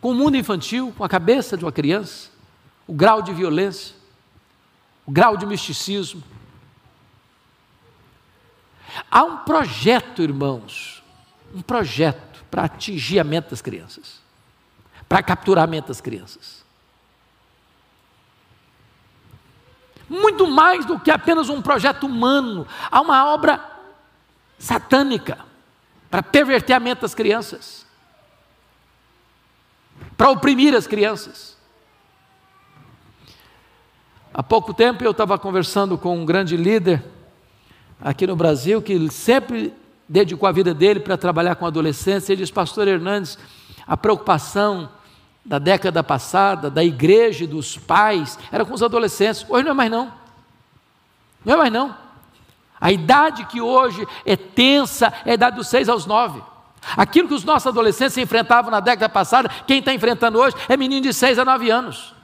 [0.00, 2.30] com o mundo infantil, com a cabeça de uma criança,
[2.86, 3.94] o grau de violência,
[5.06, 6.22] o grau de misticismo.
[9.10, 11.02] Há um projeto, irmãos,
[11.54, 14.20] um projeto para atingir a mente das crianças,
[15.08, 16.64] para capturar a mente das crianças.
[20.08, 23.62] Muito mais do que apenas um projeto humano, há uma obra
[24.58, 25.38] satânica
[26.10, 27.86] para perverter a mente das crianças,
[30.16, 31.56] para oprimir as crianças.
[34.32, 37.04] Há pouco tempo eu estava conversando com um grande líder
[38.00, 39.74] aqui no Brasil que sempre
[40.08, 42.30] dedicou a vida dele para trabalhar com adolescentes.
[42.30, 43.38] Ele diz: Pastor Hernandes,
[43.86, 44.88] a preocupação
[45.48, 49.46] da década passada, da igreja e dos pais, era com os adolescentes.
[49.48, 50.12] Hoje não é mais não.
[51.42, 51.96] Não é mais não.
[52.78, 56.42] A idade que hoje é tensa é a idade dos seis aos nove.
[56.98, 61.00] Aquilo que os nossos adolescentes enfrentavam na década passada, quem está enfrentando hoje é menino
[61.00, 62.14] de seis a nove anos.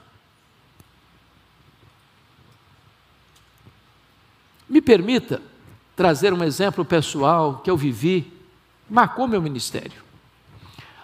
[4.69, 5.41] Me permita
[5.95, 8.31] trazer um exemplo pessoal que eu vivi,
[8.87, 10.03] marcou meu ministério.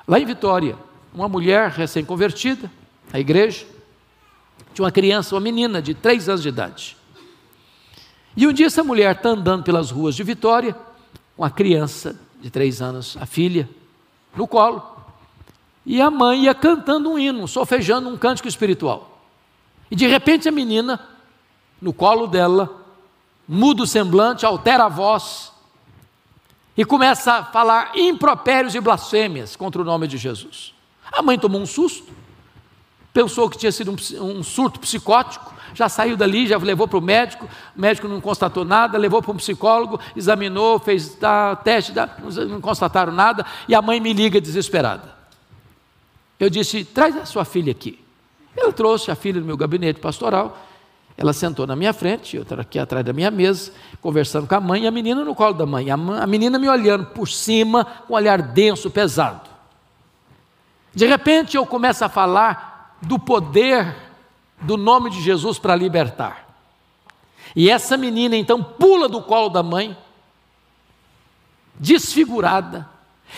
[0.07, 0.77] Lá em Vitória,
[1.13, 2.71] uma mulher recém-convertida,
[3.11, 3.65] à igreja,
[4.73, 6.97] tinha uma criança, uma menina de três anos de idade.
[8.35, 10.75] E um dia essa mulher está andando pelas ruas de Vitória,
[11.35, 13.69] com a criança de três anos, a filha,
[14.35, 14.83] no colo,
[15.85, 19.25] e a mãe ia cantando um hino, sofejando um cântico espiritual.
[19.89, 20.99] E de repente a menina,
[21.81, 22.69] no colo dela,
[23.47, 25.51] muda o semblante, altera a voz,
[26.77, 30.73] e começa a falar impropérios e blasfêmias contra o nome de Jesus.
[31.11, 32.11] A mãe tomou um susto,
[33.13, 37.01] pensou que tinha sido um, um surto psicótico, já saiu dali, já levou para o
[37.01, 42.17] médico, o médico não constatou nada, levou para um psicólogo, examinou, fez tá, teste, tá,
[42.47, 45.15] não constataram nada, e a mãe me liga desesperada.
[46.39, 47.99] Eu disse: traz a sua filha aqui.
[48.57, 50.57] Ela trouxe a filha do meu gabinete pastoral,
[51.17, 53.71] ela sentou na minha frente, eu aqui atrás da minha mesa,
[54.01, 55.91] conversando com a mãe, e a menina no colo da mãe.
[55.91, 59.50] A, menina me olhando por cima, com um olhar denso, pesado.
[60.93, 63.95] De repente eu começo a falar do poder
[64.61, 66.47] do nome de Jesus para libertar.
[67.55, 69.97] E essa menina então pula do colo da mãe,
[71.75, 72.89] desfigurada,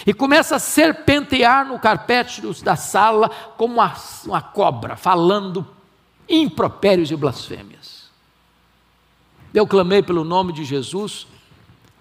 [0.06, 3.94] e começa a serpentear no carpete da sala como uma,
[4.26, 5.66] uma cobra, falando
[6.28, 8.10] impropérios e blasfêmias.
[9.54, 11.28] Eu clamei pelo nome de Jesus,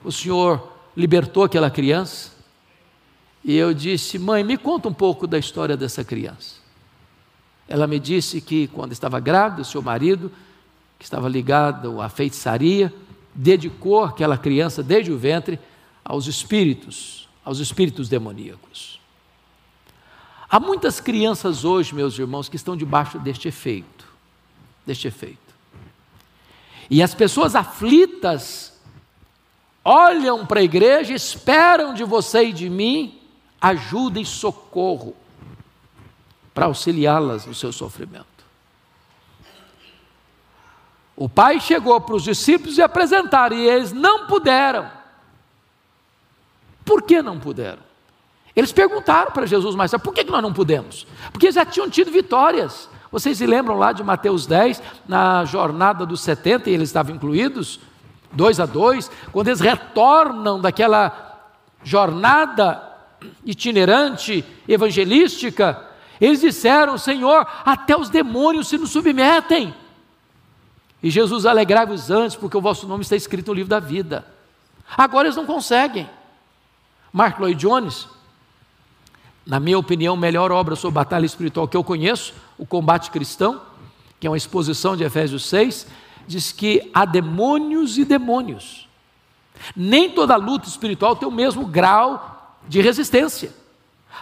[0.03, 2.32] o Senhor libertou aquela criança,
[3.45, 6.57] e eu disse: Mãe, me conta um pouco da história dessa criança.
[7.69, 10.31] Ela me disse que quando estava grávida, o seu marido,
[10.99, 12.93] que estava ligado à feitiçaria,
[13.35, 15.59] dedicou aquela criança desde o ventre
[16.05, 19.01] aos espíritos, aos espíritos demoníacos.
[20.49, 24.07] Há muitas crianças hoje, meus irmãos, que estão debaixo deste efeito,
[24.85, 25.39] deste efeito.
[26.91, 28.79] E as pessoas aflitas
[29.83, 33.22] olham para a igreja, esperam de você e de mim
[33.63, 35.15] ajuda e socorro
[36.53, 38.27] para auxiliá-las no seu sofrimento.
[41.15, 44.91] O pai chegou para os discípulos e apresentaram, e eles não puderam.
[46.85, 47.83] Por que não puderam?
[48.57, 51.07] Eles perguntaram para Jesus, mas por que nós não podemos?
[51.31, 52.89] Porque já tinham tido vitórias.
[53.11, 57.79] Vocês se lembram lá de Mateus 10, na jornada dos 70, e eles estavam incluídos,
[58.33, 61.53] dois a dois, quando eles retornam daquela
[61.85, 62.92] jornada
[63.45, 65.89] itinerante, evangelística,
[66.21, 69.75] eles disseram: Senhor, até os demônios se nos submetem.
[71.03, 74.25] E Jesus alegrava-os antes, porque o vosso nome está escrito no livro da vida.
[74.97, 76.09] Agora eles não conseguem.
[77.13, 78.07] Mark Lloyd Jones,
[79.45, 83.61] na minha opinião, melhor obra sobre batalha espiritual que eu conheço, O Combate Cristão,
[84.21, 85.89] que é uma exposição de Efésios 6,
[86.27, 88.89] diz que há demônios e demônios.
[89.75, 93.53] Nem toda luta espiritual tem o mesmo grau de resistência.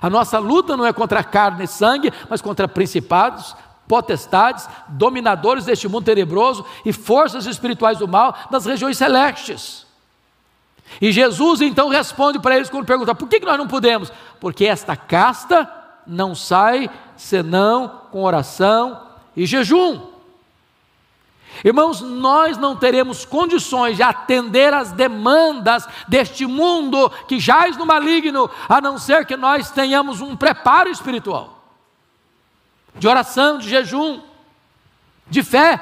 [0.00, 3.54] A nossa luta não é contra carne e sangue, mas contra principados,
[3.88, 9.86] potestades, dominadores deste mundo tenebroso e forças espirituais do mal nas regiões celestes.
[11.00, 14.12] E Jesus então responde para eles quando pergunta: por que nós não podemos?
[14.40, 15.70] Porque esta casta
[16.06, 19.02] não sai senão com oração
[19.36, 20.09] e jejum.
[21.64, 28.50] Irmãos, nós não teremos condições de atender às demandas deste mundo que jaz no maligno,
[28.68, 31.60] a não ser que nós tenhamos um preparo espiritual
[32.94, 34.20] de oração, de jejum,
[35.28, 35.80] de fé.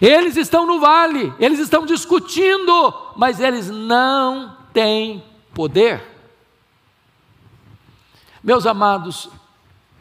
[0.00, 5.22] Eles estão no vale, eles estão discutindo, mas eles não têm
[5.54, 6.02] poder.
[8.42, 9.28] Meus amados,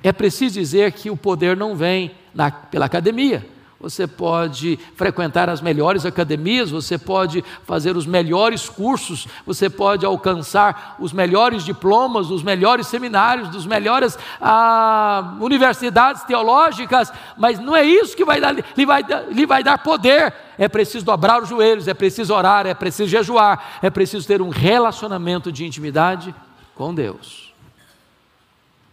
[0.02, 3.46] é preciso dizer que o poder não vem na, pela academia.
[3.82, 10.98] Você pode frequentar as melhores academias, você pode fazer os melhores cursos, você pode alcançar
[11.00, 18.16] os melhores diplomas, os melhores seminários, dos melhores ah, universidades teológicas, mas não é isso
[18.16, 20.32] que vai dar, lhe, vai, lhe vai dar poder.
[20.60, 24.50] É preciso dobrar os joelhos, é preciso orar, é preciso jejuar, é preciso ter um
[24.50, 26.36] relacionamento de intimidade
[26.76, 27.52] com Deus.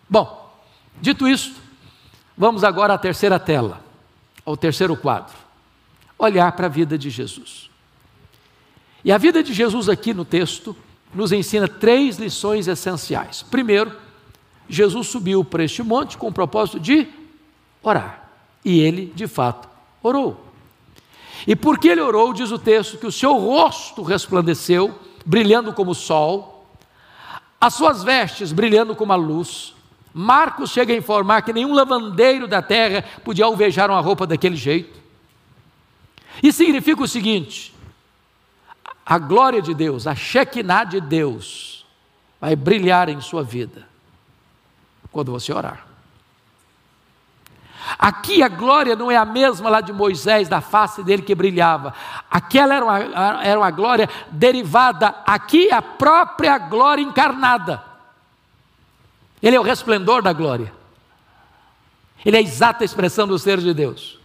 [0.08, 0.50] Bom,
[0.98, 1.67] dito isso,
[2.38, 3.88] vamos agora à terceira tela
[4.48, 5.36] ao terceiro quadro:
[6.18, 7.68] olhar para a vida de Jesus.
[9.04, 10.74] E a vida de Jesus aqui no texto
[11.14, 13.42] nos ensina três lições essenciais.
[13.42, 13.92] Primeiro,
[14.68, 17.06] Jesus subiu para este monte com o propósito de
[17.82, 18.28] orar.
[18.64, 19.68] E ele, de fato,
[20.02, 20.44] orou.
[21.46, 25.94] E porque ele orou, diz o texto que o seu rosto resplandeceu, brilhando como o
[25.94, 26.66] sol,
[27.60, 29.74] as suas vestes brilhando como a luz,
[30.12, 34.98] Marcos chega a informar que nenhum lavandeiro da terra podia alvejar uma roupa daquele jeito.
[36.42, 37.74] Isso significa o seguinte:
[39.04, 41.86] a glória de Deus, a Shekinah de Deus,
[42.40, 43.86] vai brilhar em sua vida
[45.10, 45.86] quando você orar.
[47.98, 51.94] Aqui a glória não é a mesma lá de Moisés, da face dele que brilhava.
[52.30, 52.98] Aquela era uma,
[53.42, 57.87] era uma glória derivada, aqui a própria glória encarnada.
[59.42, 60.72] Ele é o resplendor da glória.
[62.24, 64.18] Ele é a exata expressão do ser de Deus.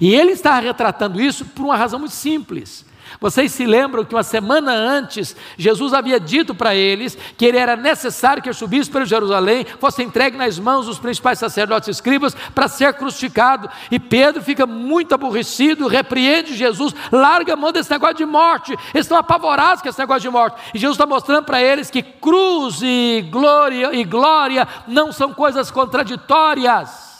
[0.00, 2.84] E ele está retratando isso por uma razão muito simples.
[3.20, 7.76] Vocês se lembram que uma semana antes, Jesus havia dito para eles que ele era
[7.76, 12.34] necessário que ele subisse para Jerusalém, fosse entregue nas mãos dos principais sacerdotes e escribas
[12.54, 13.70] para ser crucificado.
[13.90, 18.72] E Pedro fica muito aborrecido, repreende Jesus, larga a mão desse negócio de morte.
[18.94, 20.56] Eles estão apavorados com esse negócio de morte.
[20.74, 25.70] E Jesus está mostrando para eles que cruz e glória e glória não são coisas
[25.70, 27.12] contraditórias.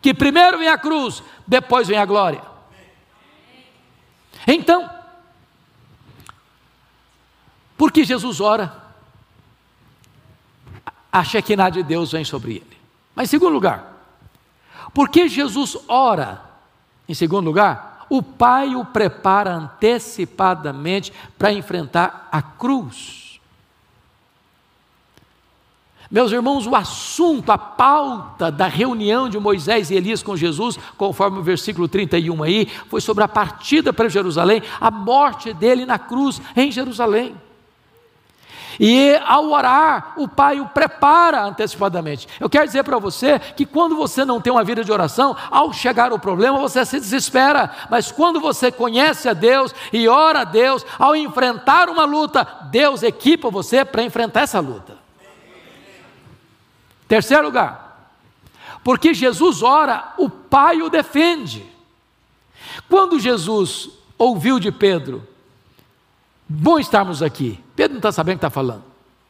[0.00, 2.40] Que primeiro vem a cruz, depois vem a glória.
[4.46, 4.88] Então,
[7.78, 8.76] porque Jesus ora,
[11.12, 12.76] a Shekinah de Deus vem sobre ele.
[13.14, 13.94] Mas em segundo lugar,
[14.92, 16.42] porque Jesus ora,
[17.08, 23.38] em segundo lugar, o Pai o prepara antecipadamente para enfrentar a cruz.
[26.10, 31.38] Meus irmãos, o assunto, a pauta da reunião de Moisés e Elias com Jesus, conforme
[31.38, 36.40] o versículo 31 aí, foi sobre a partida para Jerusalém, a morte dele na cruz
[36.56, 37.36] em Jerusalém.
[38.78, 42.28] E ao orar, o Pai o prepara antecipadamente.
[42.38, 45.72] Eu quero dizer para você que quando você não tem uma vida de oração, ao
[45.72, 47.70] chegar o problema, você se desespera.
[47.90, 53.02] Mas quando você conhece a Deus e ora a Deus, ao enfrentar uma luta, Deus
[53.02, 54.96] equipa você para enfrentar essa luta.
[57.08, 58.10] Terceiro lugar,
[58.84, 61.66] porque Jesus ora, o Pai o defende.
[62.88, 65.26] Quando Jesus ouviu de Pedro,
[66.48, 68.84] bom estarmos aqui, Pedro não está sabendo o que está falando,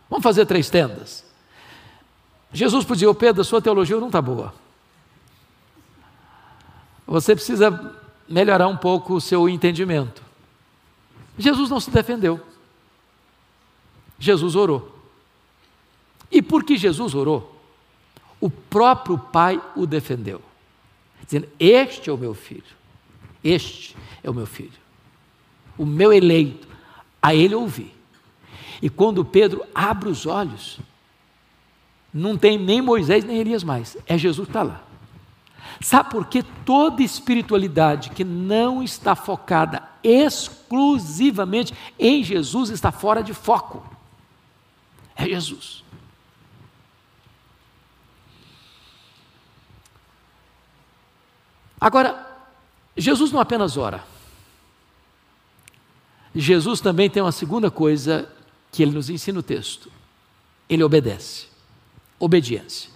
[0.08, 1.24] vamos fazer três tendas.
[2.52, 4.54] Jesus podia, ô Pedro, a sua teologia não está boa.
[7.06, 7.94] Você precisa
[8.28, 10.22] melhorar um pouco o seu entendimento.
[11.36, 12.40] Jesus não se defendeu.
[14.18, 14.94] Jesus orou.
[16.30, 17.58] E por que Jesus orou?
[18.40, 20.40] o próprio pai o defendeu,
[21.24, 22.62] dizendo: Este é o meu filho,
[23.42, 24.78] este é o meu filho,
[25.76, 26.67] o meu eleito,
[27.22, 27.94] a ele ouvi.
[28.80, 30.78] E quando Pedro abre os olhos,
[32.12, 34.82] não tem nem Moisés nem Elias mais, é Jesus que está lá.
[35.80, 43.34] Sabe por que toda espiritualidade que não está focada exclusivamente em Jesus está fora de
[43.34, 43.84] foco?
[45.14, 45.84] É Jesus.
[51.80, 52.26] Agora,
[52.96, 54.02] Jesus não apenas ora.
[56.41, 58.28] Jesus também tem uma segunda coisa
[58.70, 59.91] que ele nos ensina no texto.
[60.68, 61.47] Ele obedece.
[62.18, 62.91] Obediência.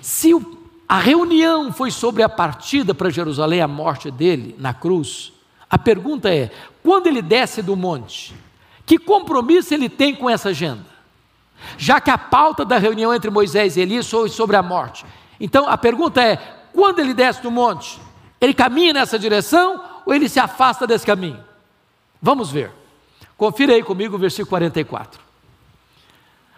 [0.00, 5.32] Se o, a reunião foi sobre a partida para Jerusalém, a morte dele na cruz,
[5.68, 6.50] a pergunta é:
[6.82, 8.34] quando ele desce do monte,
[8.86, 10.86] que compromisso ele tem com essa agenda?
[11.78, 15.04] Já que a pauta da reunião entre Moisés e Elias foi sobre a morte.
[15.40, 16.36] Então a pergunta é:
[16.72, 17.98] quando ele desce do monte,
[18.40, 21.42] ele caminha nessa direção ou ele se afasta desse caminho?
[22.24, 22.72] Vamos ver.
[23.36, 25.20] Confira aí comigo o versículo 44.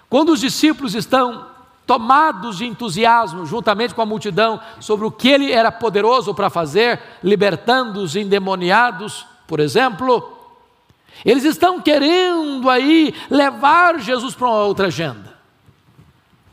[0.09, 1.47] Quando os discípulos estão
[1.85, 7.01] tomados de entusiasmo, juntamente com a multidão, sobre o que ele era poderoso para fazer,
[7.23, 10.39] libertando os endemoniados, por exemplo,
[11.25, 15.37] eles estão querendo aí levar Jesus para uma outra agenda.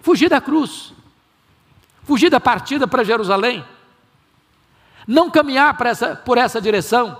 [0.01, 0.93] Fugir da cruz
[2.03, 3.65] fugir da partida para Jerusalém,
[5.07, 7.17] não caminhar essa, por essa direção.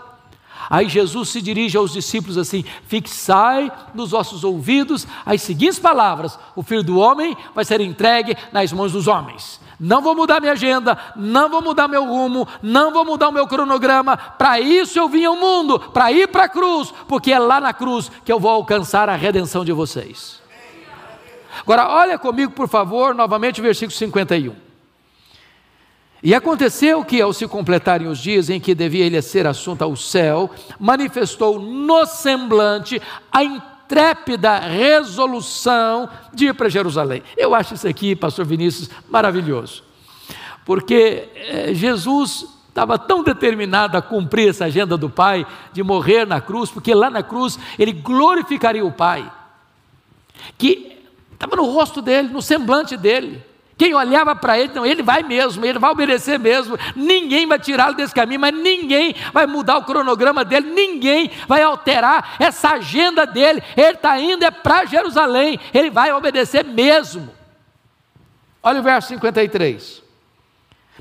[0.70, 6.64] Aí Jesus se dirige aos discípulos assim: fixai nos vossos ouvidos as seguintes palavras: o
[6.64, 9.60] filho do homem vai ser entregue nas mãos dos homens.
[9.80, 13.48] Não vou mudar minha agenda, não vou mudar meu rumo, não vou mudar o meu
[13.48, 14.16] cronograma.
[14.16, 17.74] Para isso eu vim ao mundo, para ir para a cruz, porque é lá na
[17.74, 20.42] cruz que eu vou alcançar a redenção de vocês.
[21.62, 24.73] Agora, olha comigo, por favor, novamente o versículo 51.
[26.24, 29.94] E aconteceu que, ao se completarem os dias em que devia ele ser assunto ao
[29.98, 30.50] céu,
[30.80, 37.22] manifestou no semblante a intrépida resolução de ir para Jerusalém.
[37.36, 39.84] Eu acho isso aqui, Pastor Vinícius, maravilhoso,
[40.64, 46.40] porque é, Jesus estava tão determinado a cumprir essa agenda do Pai, de morrer na
[46.40, 49.30] cruz, porque lá na cruz ele glorificaria o Pai,
[50.58, 50.98] que
[51.34, 53.44] estava no rosto dele, no semblante dele.
[53.78, 57.96] Quem olhava para ele, não, ele vai mesmo, ele vai obedecer mesmo, ninguém vai tirá-lo
[57.96, 63.64] desse caminho, mas ninguém vai mudar o cronograma dele, ninguém vai alterar essa agenda dele.
[63.76, 67.30] Ele está indo é para Jerusalém, ele vai obedecer mesmo.
[68.62, 70.04] Olha o verso 53.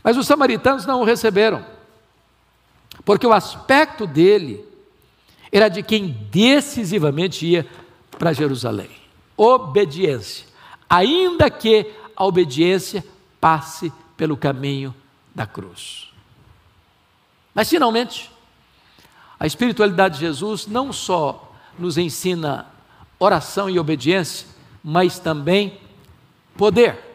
[0.03, 1.65] Mas os samaritanos não o receberam,
[3.05, 4.65] porque o aspecto dele
[5.53, 7.67] era de quem decisivamente ia
[8.19, 8.91] para Jerusalém.
[9.37, 10.47] Obediência.
[10.89, 13.05] Ainda que a obediência
[13.41, 14.95] passe pelo caminho
[15.35, 16.13] da cruz.
[17.55, 18.31] Mas, finalmente,
[19.39, 22.67] a espiritualidade de Jesus não só nos ensina
[23.19, 24.47] oração e obediência,
[24.83, 25.79] mas também
[26.57, 27.13] poder.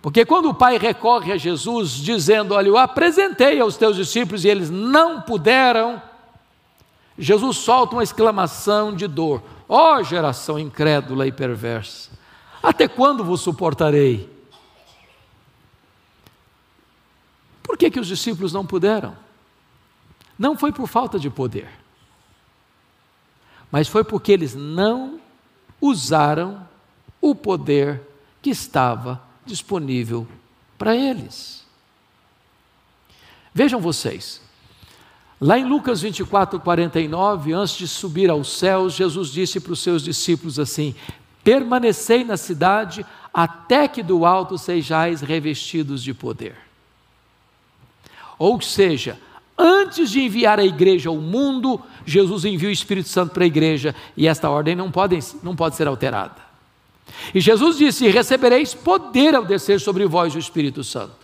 [0.00, 4.48] Porque quando o Pai recorre a Jesus, dizendo: Olha, eu apresentei aos teus discípulos e
[4.48, 6.00] eles não puderam,
[7.18, 12.10] Jesus solta uma exclamação de dor: Ó oh, geração incrédula e perversa,
[12.64, 14.32] até quando vos suportarei?
[17.62, 19.16] Por que, que os discípulos não puderam?
[20.38, 21.68] Não foi por falta de poder,
[23.70, 25.20] mas foi porque eles não
[25.80, 26.66] usaram
[27.20, 28.00] o poder
[28.40, 30.26] que estava disponível
[30.78, 31.64] para eles.
[33.52, 34.40] Vejam vocês,
[35.40, 40.02] lá em Lucas 24, 49, antes de subir aos céus, Jesus disse para os seus
[40.02, 40.94] discípulos assim:
[41.44, 46.56] permanecei na cidade até que do alto sejais revestidos de poder.
[48.38, 49.18] Ou seja,
[49.56, 53.94] antes de enviar a igreja ao mundo, Jesus envia o Espírito Santo para a igreja
[54.16, 56.42] e esta ordem não pode, não pode ser alterada.
[57.34, 61.23] E Jesus disse: Recebereis poder ao descer sobre vós o Espírito Santo.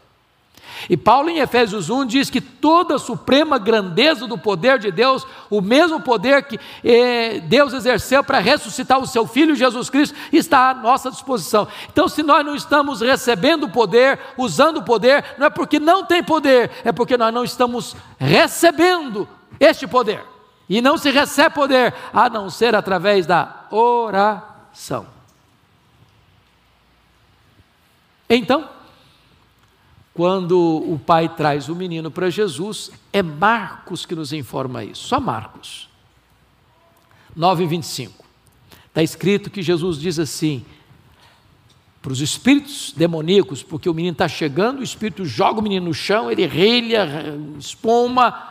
[0.89, 5.27] E Paulo, em Efésios 1, diz que toda a suprema grandeza do poder de Deus,
[5.49, 10.71] o mesmo poder que eh, Deus exerceu para ressuscitar o seu Filho Jesus Cristo, está
[10.71, 11.69] à nossa disposição.
[11.93, 16.23] Então, se nós não estamos recebendo poder, usando o poder, não é porque não tem
[16.23, 19.29] poder, é porque nós não estamos recebendo
[19.59, 20.25] este poder.
[20.69, 25.07] E não se recebe poder a não ser através da oração.
[28.29, 28.69] Então,
[30.15, 35.21] quando o pai traz o menino para Jesus, é Marcos que nos informa isso, só
[35.21, 35.89] Marcos.
[37.35, 38.25] 9 25.
[38.89, 40.65] Está escrito que Jesus diz assim:
[42.03, 45.95] para os espíritos demoníacos, porque o menino está chegando, o espírito joga o menino no
[45.95, 48.49] chão, ele relha, espuma.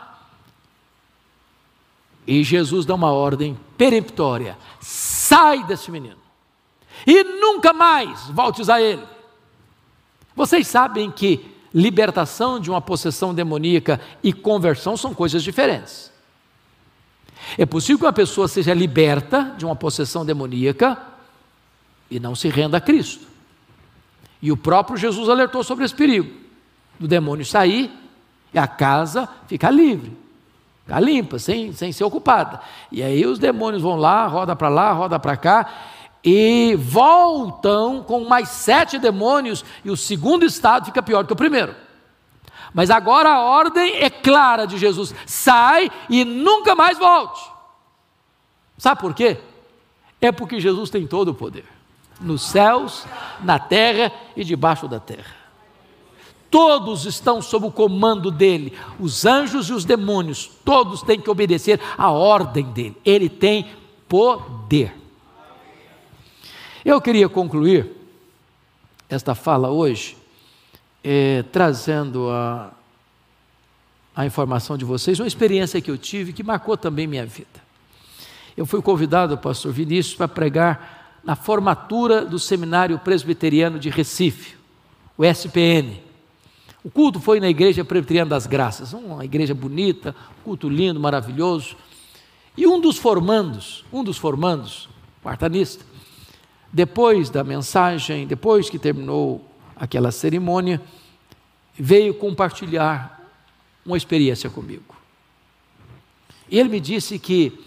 [2.26, 6.18] E Jesus dá uma ordem peremptória: sai desse menino,
[7.06, 9.02] e nunca mais voltes a ele.
[10.40, 16.10] Vocês sabem que libertação de uma possessão demoníaca e conversão são coisas diferentes.
[17.58, 20.96] É possível que uma pessoa seja liberta de uma possessão demoníaca
[22.10, 23.26] e não se renda a Cristo.
[24.40, 26.34] E o próprio Jesus alertou sobre esse perigo:
[26.98, 27.90] do demônio sair
[28.54, 30.16] e a casa ficar livre,
[30.86, 32.62] ficar limpa, sem, sem ser ocupada.
[32.90, 35.70] E aí os demônios vão lá, roda para lá, roda para cá,
[36.24, 41.74] e voltam com mais sete demônios, e o segundo estado fica pior que o primeiro.
[42.72, 47.40] Mas agora a ordem é clara de Jesus: sai e nunca mais volte.
[48.78, 49.38] Sabe por quê?
[50.20, 51.64] É porque Jesus tem todo o poder,
[52.20, 53.06] nos céus,
[53.42, 55.40] na terra e debaixo da terra.
[56.50, 61.80] Todos estão sob o comando dele, os anjos e os demônios, todos têm que obedecer
[61.96, 62.96] à ordem dele.
[63.04, 63.70] Ele tem
[64.08, 64.99] poder.
[66.82, 67.90] Eu queria concluir
[69.06, 70.16] esta fala hoje
[71.04, 72.72] é, trazendo a,
[74.16, 77.60] a informação de vocês, uma experiência que eu tive que marcou também minha vida.
[78.56, 84.56] Eu fui convidado, pastor Vinícius, para pregar na formatura do Seminário Presbiteriano de Recife,
[85.18, 86.00] o SPN.
[86.82, 91.76] O culto foi na Igreja Presbiteriana das Graças, uma igreja bonita, culto lindo, maravilhoso.
[92.56, 94.88] E um dos formandos, um dos formandos,
[95.22, 95.89] quartanista,
[96.72, 99.44] depois da mensagem, depois que terminou
[99.74, 100.80] aquela cerimônia,
[101.74, 103.20] veio compartilhar
[103.84, 104.94] uma experiência comigo.
[106.48, 107.58] E ele me disse que,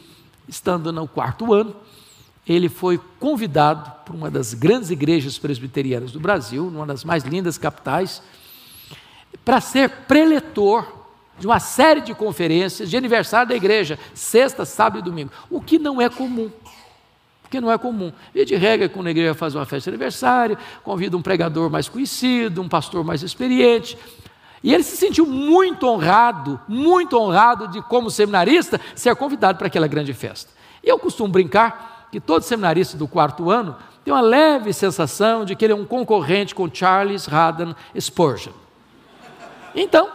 [0.47, 1.75] estando no quarto ano,
[2.47, 7.57] ele foi convidado por uma das grandes igrejas presbiterianas do Brasil, uma das mais lindas
[7.57, 8.21] capitais,
[9.43, 11.03] para ser preletor
[11.39, 15.79] de uma série de conferências de aniversário da igreja, sexta, sábado e domingo, o que
[15.79, 16.51] não é comum
[17.53, 18.11] porque não é comum.
[18.33, 21.87] E de regra, quando a igreja faz uma festa de aniversário, convida um pregador mais
[21.87, 23.95] conhecido, um pastor mais experiente.
[24.63, 29.85] E ele se sentiu muito honrado, muito honrado de, como seminarista, ser convidado para aquela
[29.85, 30.51] grande festa.
[30.83, 35.55] E eu costumo brincar que todo seminarista do quarto ano tem uma leve sensação de
[35.55, 38.53] que ele é um concorrente com Charles Haddon Spurgeon.
[39.75, 40.09] Então,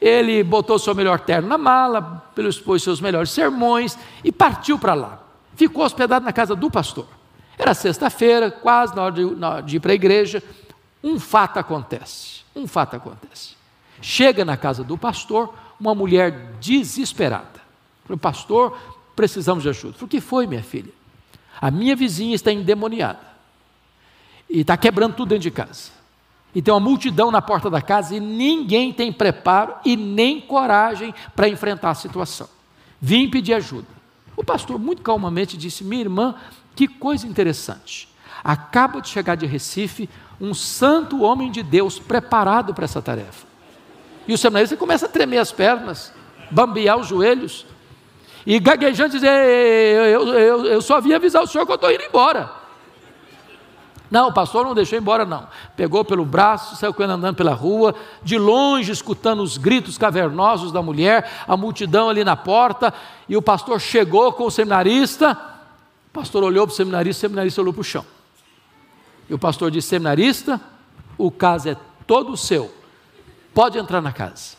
[0.00, 5.25] ele botou seu melhor terno na mala, expôs seus melhores sermões e partiu para lá
[5.56, 7.06] ficou hospedado na casa do pastor.
[7.58, 10.42] Era sexta-feira, quase na hora de, na hora de ir para a igreja.
[11.02, 12.40] Um fato acontece.
[12.54, 13.56] Um fato acontece.
[14.00, 17.60] Chega na casa do pastor uma mulher desesperada.
[18.04, 18.78] Falei, pastor,
[19.14, 19.94] precisamos de ajuda.
[19.94, 20.92] Falei, o que foi, minha filha?
[21.60, 23.20] A minha vizinha está endemoniada.
[24.48, 25.90] E está quebrando tudo dentro de casa.
[26.54, 31.14] E tem uma multidão na porta da casa e ninguém tem preparo e nem coragem
[31.34, 32.48] para enfrentar a situação.
[33.00, 33.95] Vim pedir ajuda.
[34.36, 36.34] O pastor, muito calmamente, disse: Minha irmã,
[36.74, 38.08] que coisa interessante.
[38.44, 40.08] Acaba de chegar de Recife
[40.40, 43.46] um santo homem de Deus preparado para essa tarefa.
[44.28, 46.12] E o seminarista começa a tremer as pernas,
[46.50, 47.64] bambear os joelhos,
[48.44, 52.04] e gaguejando dizer: eu, eu, eu só vim avisar o senhor que eu estou indo
[52.04, 52.50] embora.
[54.16, 55.46] Não, o pastor não deixou embora, não.
[55.76, 60.72] Pegou pelo braço, saiu com ele andando pela rua, de longe escutando os gritos cavernosos
[60.72, 62.94] da mulher, a multidão ali na porta,
[63.28, 65.38] e o pastor chegou com o seminarista.
[66.08, 68.06] O pastor olhou para o seminarista, o seminarista olhou para o chão.
[69.28, 70.58] E o pastor disse: Seminarista,
[71.18, 72.74] o caso é todo seu,
[73.52, 74.56] pode entrar na casa.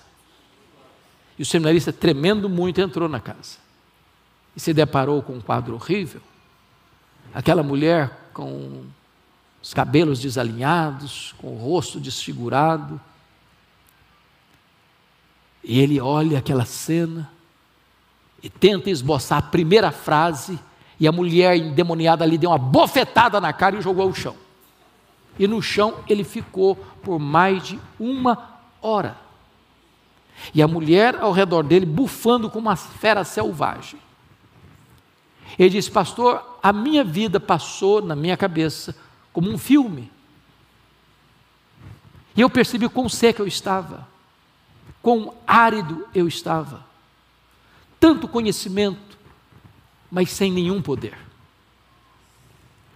[1.36, 3.58] E o seminarista, tremendo muito, entrou na casa.
[4.56, 6.22] E se deparou com um quadro horrível.
[7.34, 8.86] Aquela mulher com
[9.68, 13.02] os cabelos desalinhados, com o rosto desfigurado.
[15.62, 17.30] E ele olha aquela cena
[18.42, 20.58] e tenta esboçar a primeira frase,
[20.98, 24.38] e a mulher endemoniada ali deu uma bofetada na cara e jogou ao chão.
[25.38, 29.18] E no chão ele ficou por mais de uma hora.
[30.56, 34.00] E a mulher ao redor dele bufando como uma fera selvagem.
[35.60, 38.96] Ele disse: Pastor, a minha vida passou na minha cabeça
[39.38, 40.12] como um filme.
[42.36, 44.08] E eu percebi quão seco eu estava,
[45.00, 46.84] quão árido eu estava.
[48.00, 49.16] Tanto conhecimento,
[50.10, 51.16] mas sem nenhum poder.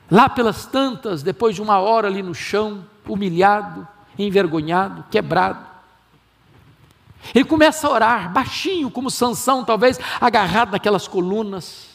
[0.09, 3.87] Lá pelas tantas, depois de uma hora ali no chão, humilhado,
[4.17, 5.63] envergonhado, quebrado,
[7.35, 11.90] ele começa a orar, baixinho, como Sansão, talvez agarrado naquelas colunas.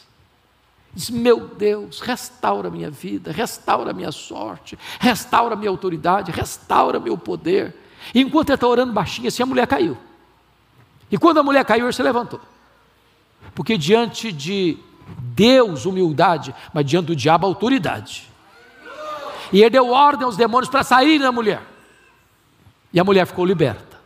[0.97, 7.75] Diz: Meu Deus, restaura minha vida, restaura minha sorte, restaura minha autoridade, restaura meu poder.
[8.15, 9.95] E enquanto ele está orando baixinho, assim a mulher caiu.
[11.11, 12.41] E quando a mulher caiu, ele se levantou.
[13.53, 14.75] Porque diante de
[15.19, 18.27] Deus, humildade, mas diante do diabo, autoridade.
[19.53, 21.61] E ele deu ordem aos demônios para saírem da mulher.
[22.91, 23.99] E a mulher ficou liberta.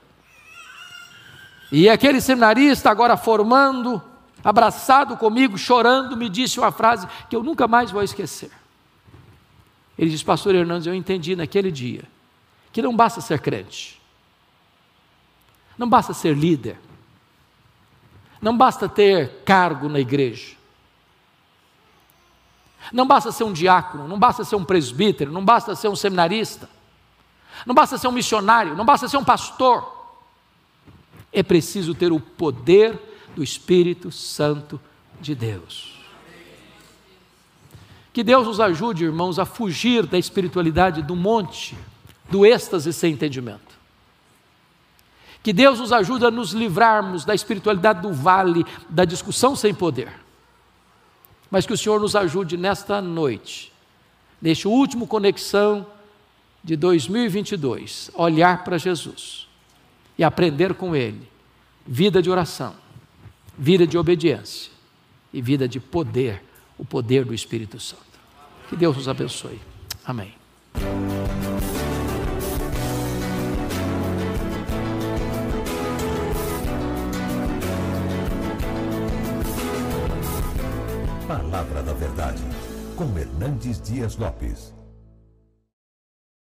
[1.72, 4.04] E aquele seminarista, agora formando,
[4.44, 8.52] abraçado comigo, chorando, me disse uma frase que eu nunca mais vou esquecer.
[9.98, 12.04] Ele disse, Pastor Hernandes, eu entendi naquele dia
[12.72, 14.02] que não basta ser crente,
[15.78, 16.80] não basta ser líder,
[18.42, 20.56] não basta ter cargo na igreja,
[22.92, 26.70] não basta ser um diácono, não basta ser um presbítero, não basta ser um seminarista,
[27.66, 30.00] não basta ser um missionário, não basta ser um pastor.
[31.32, 34.80] É preciso ter o poder do Espírito Santo
[35.20, 36.00] de Deus.
[38.14, 41.78] Que Deus nos ajude, irmãos, a fugir da espiritualidade do monte,
[42.30, 43.72] do êxtase sem entendimento.
[45.42, 50.12] Que Deus nos ajude a nos livrarmos da espiritualidade do vale, da discussão sem poder.
[51.50, 53.72] Mas que o Senhor nos ajude nesta noite,
[54.42, 55.88] neste último conexão
[56.64, 59.48] de 2022, a olhar para Jesus
[60.18, 61.32] e aprender com Ele
[61.86, 62.76] vida de oração,
[63.58, 64.72] vida de obediência
[65.34, 66.42] e vida de poder,
[66.78, 68.02] o poder do Espírito Santo.
[68.70, 69.60] Que Deus nos abençoe.
[70.06, 70.34] Amém.
[81.28, 82.42] Palavra da Verdade,
[82.96, 84.81] com Hernandes Dias Lopes.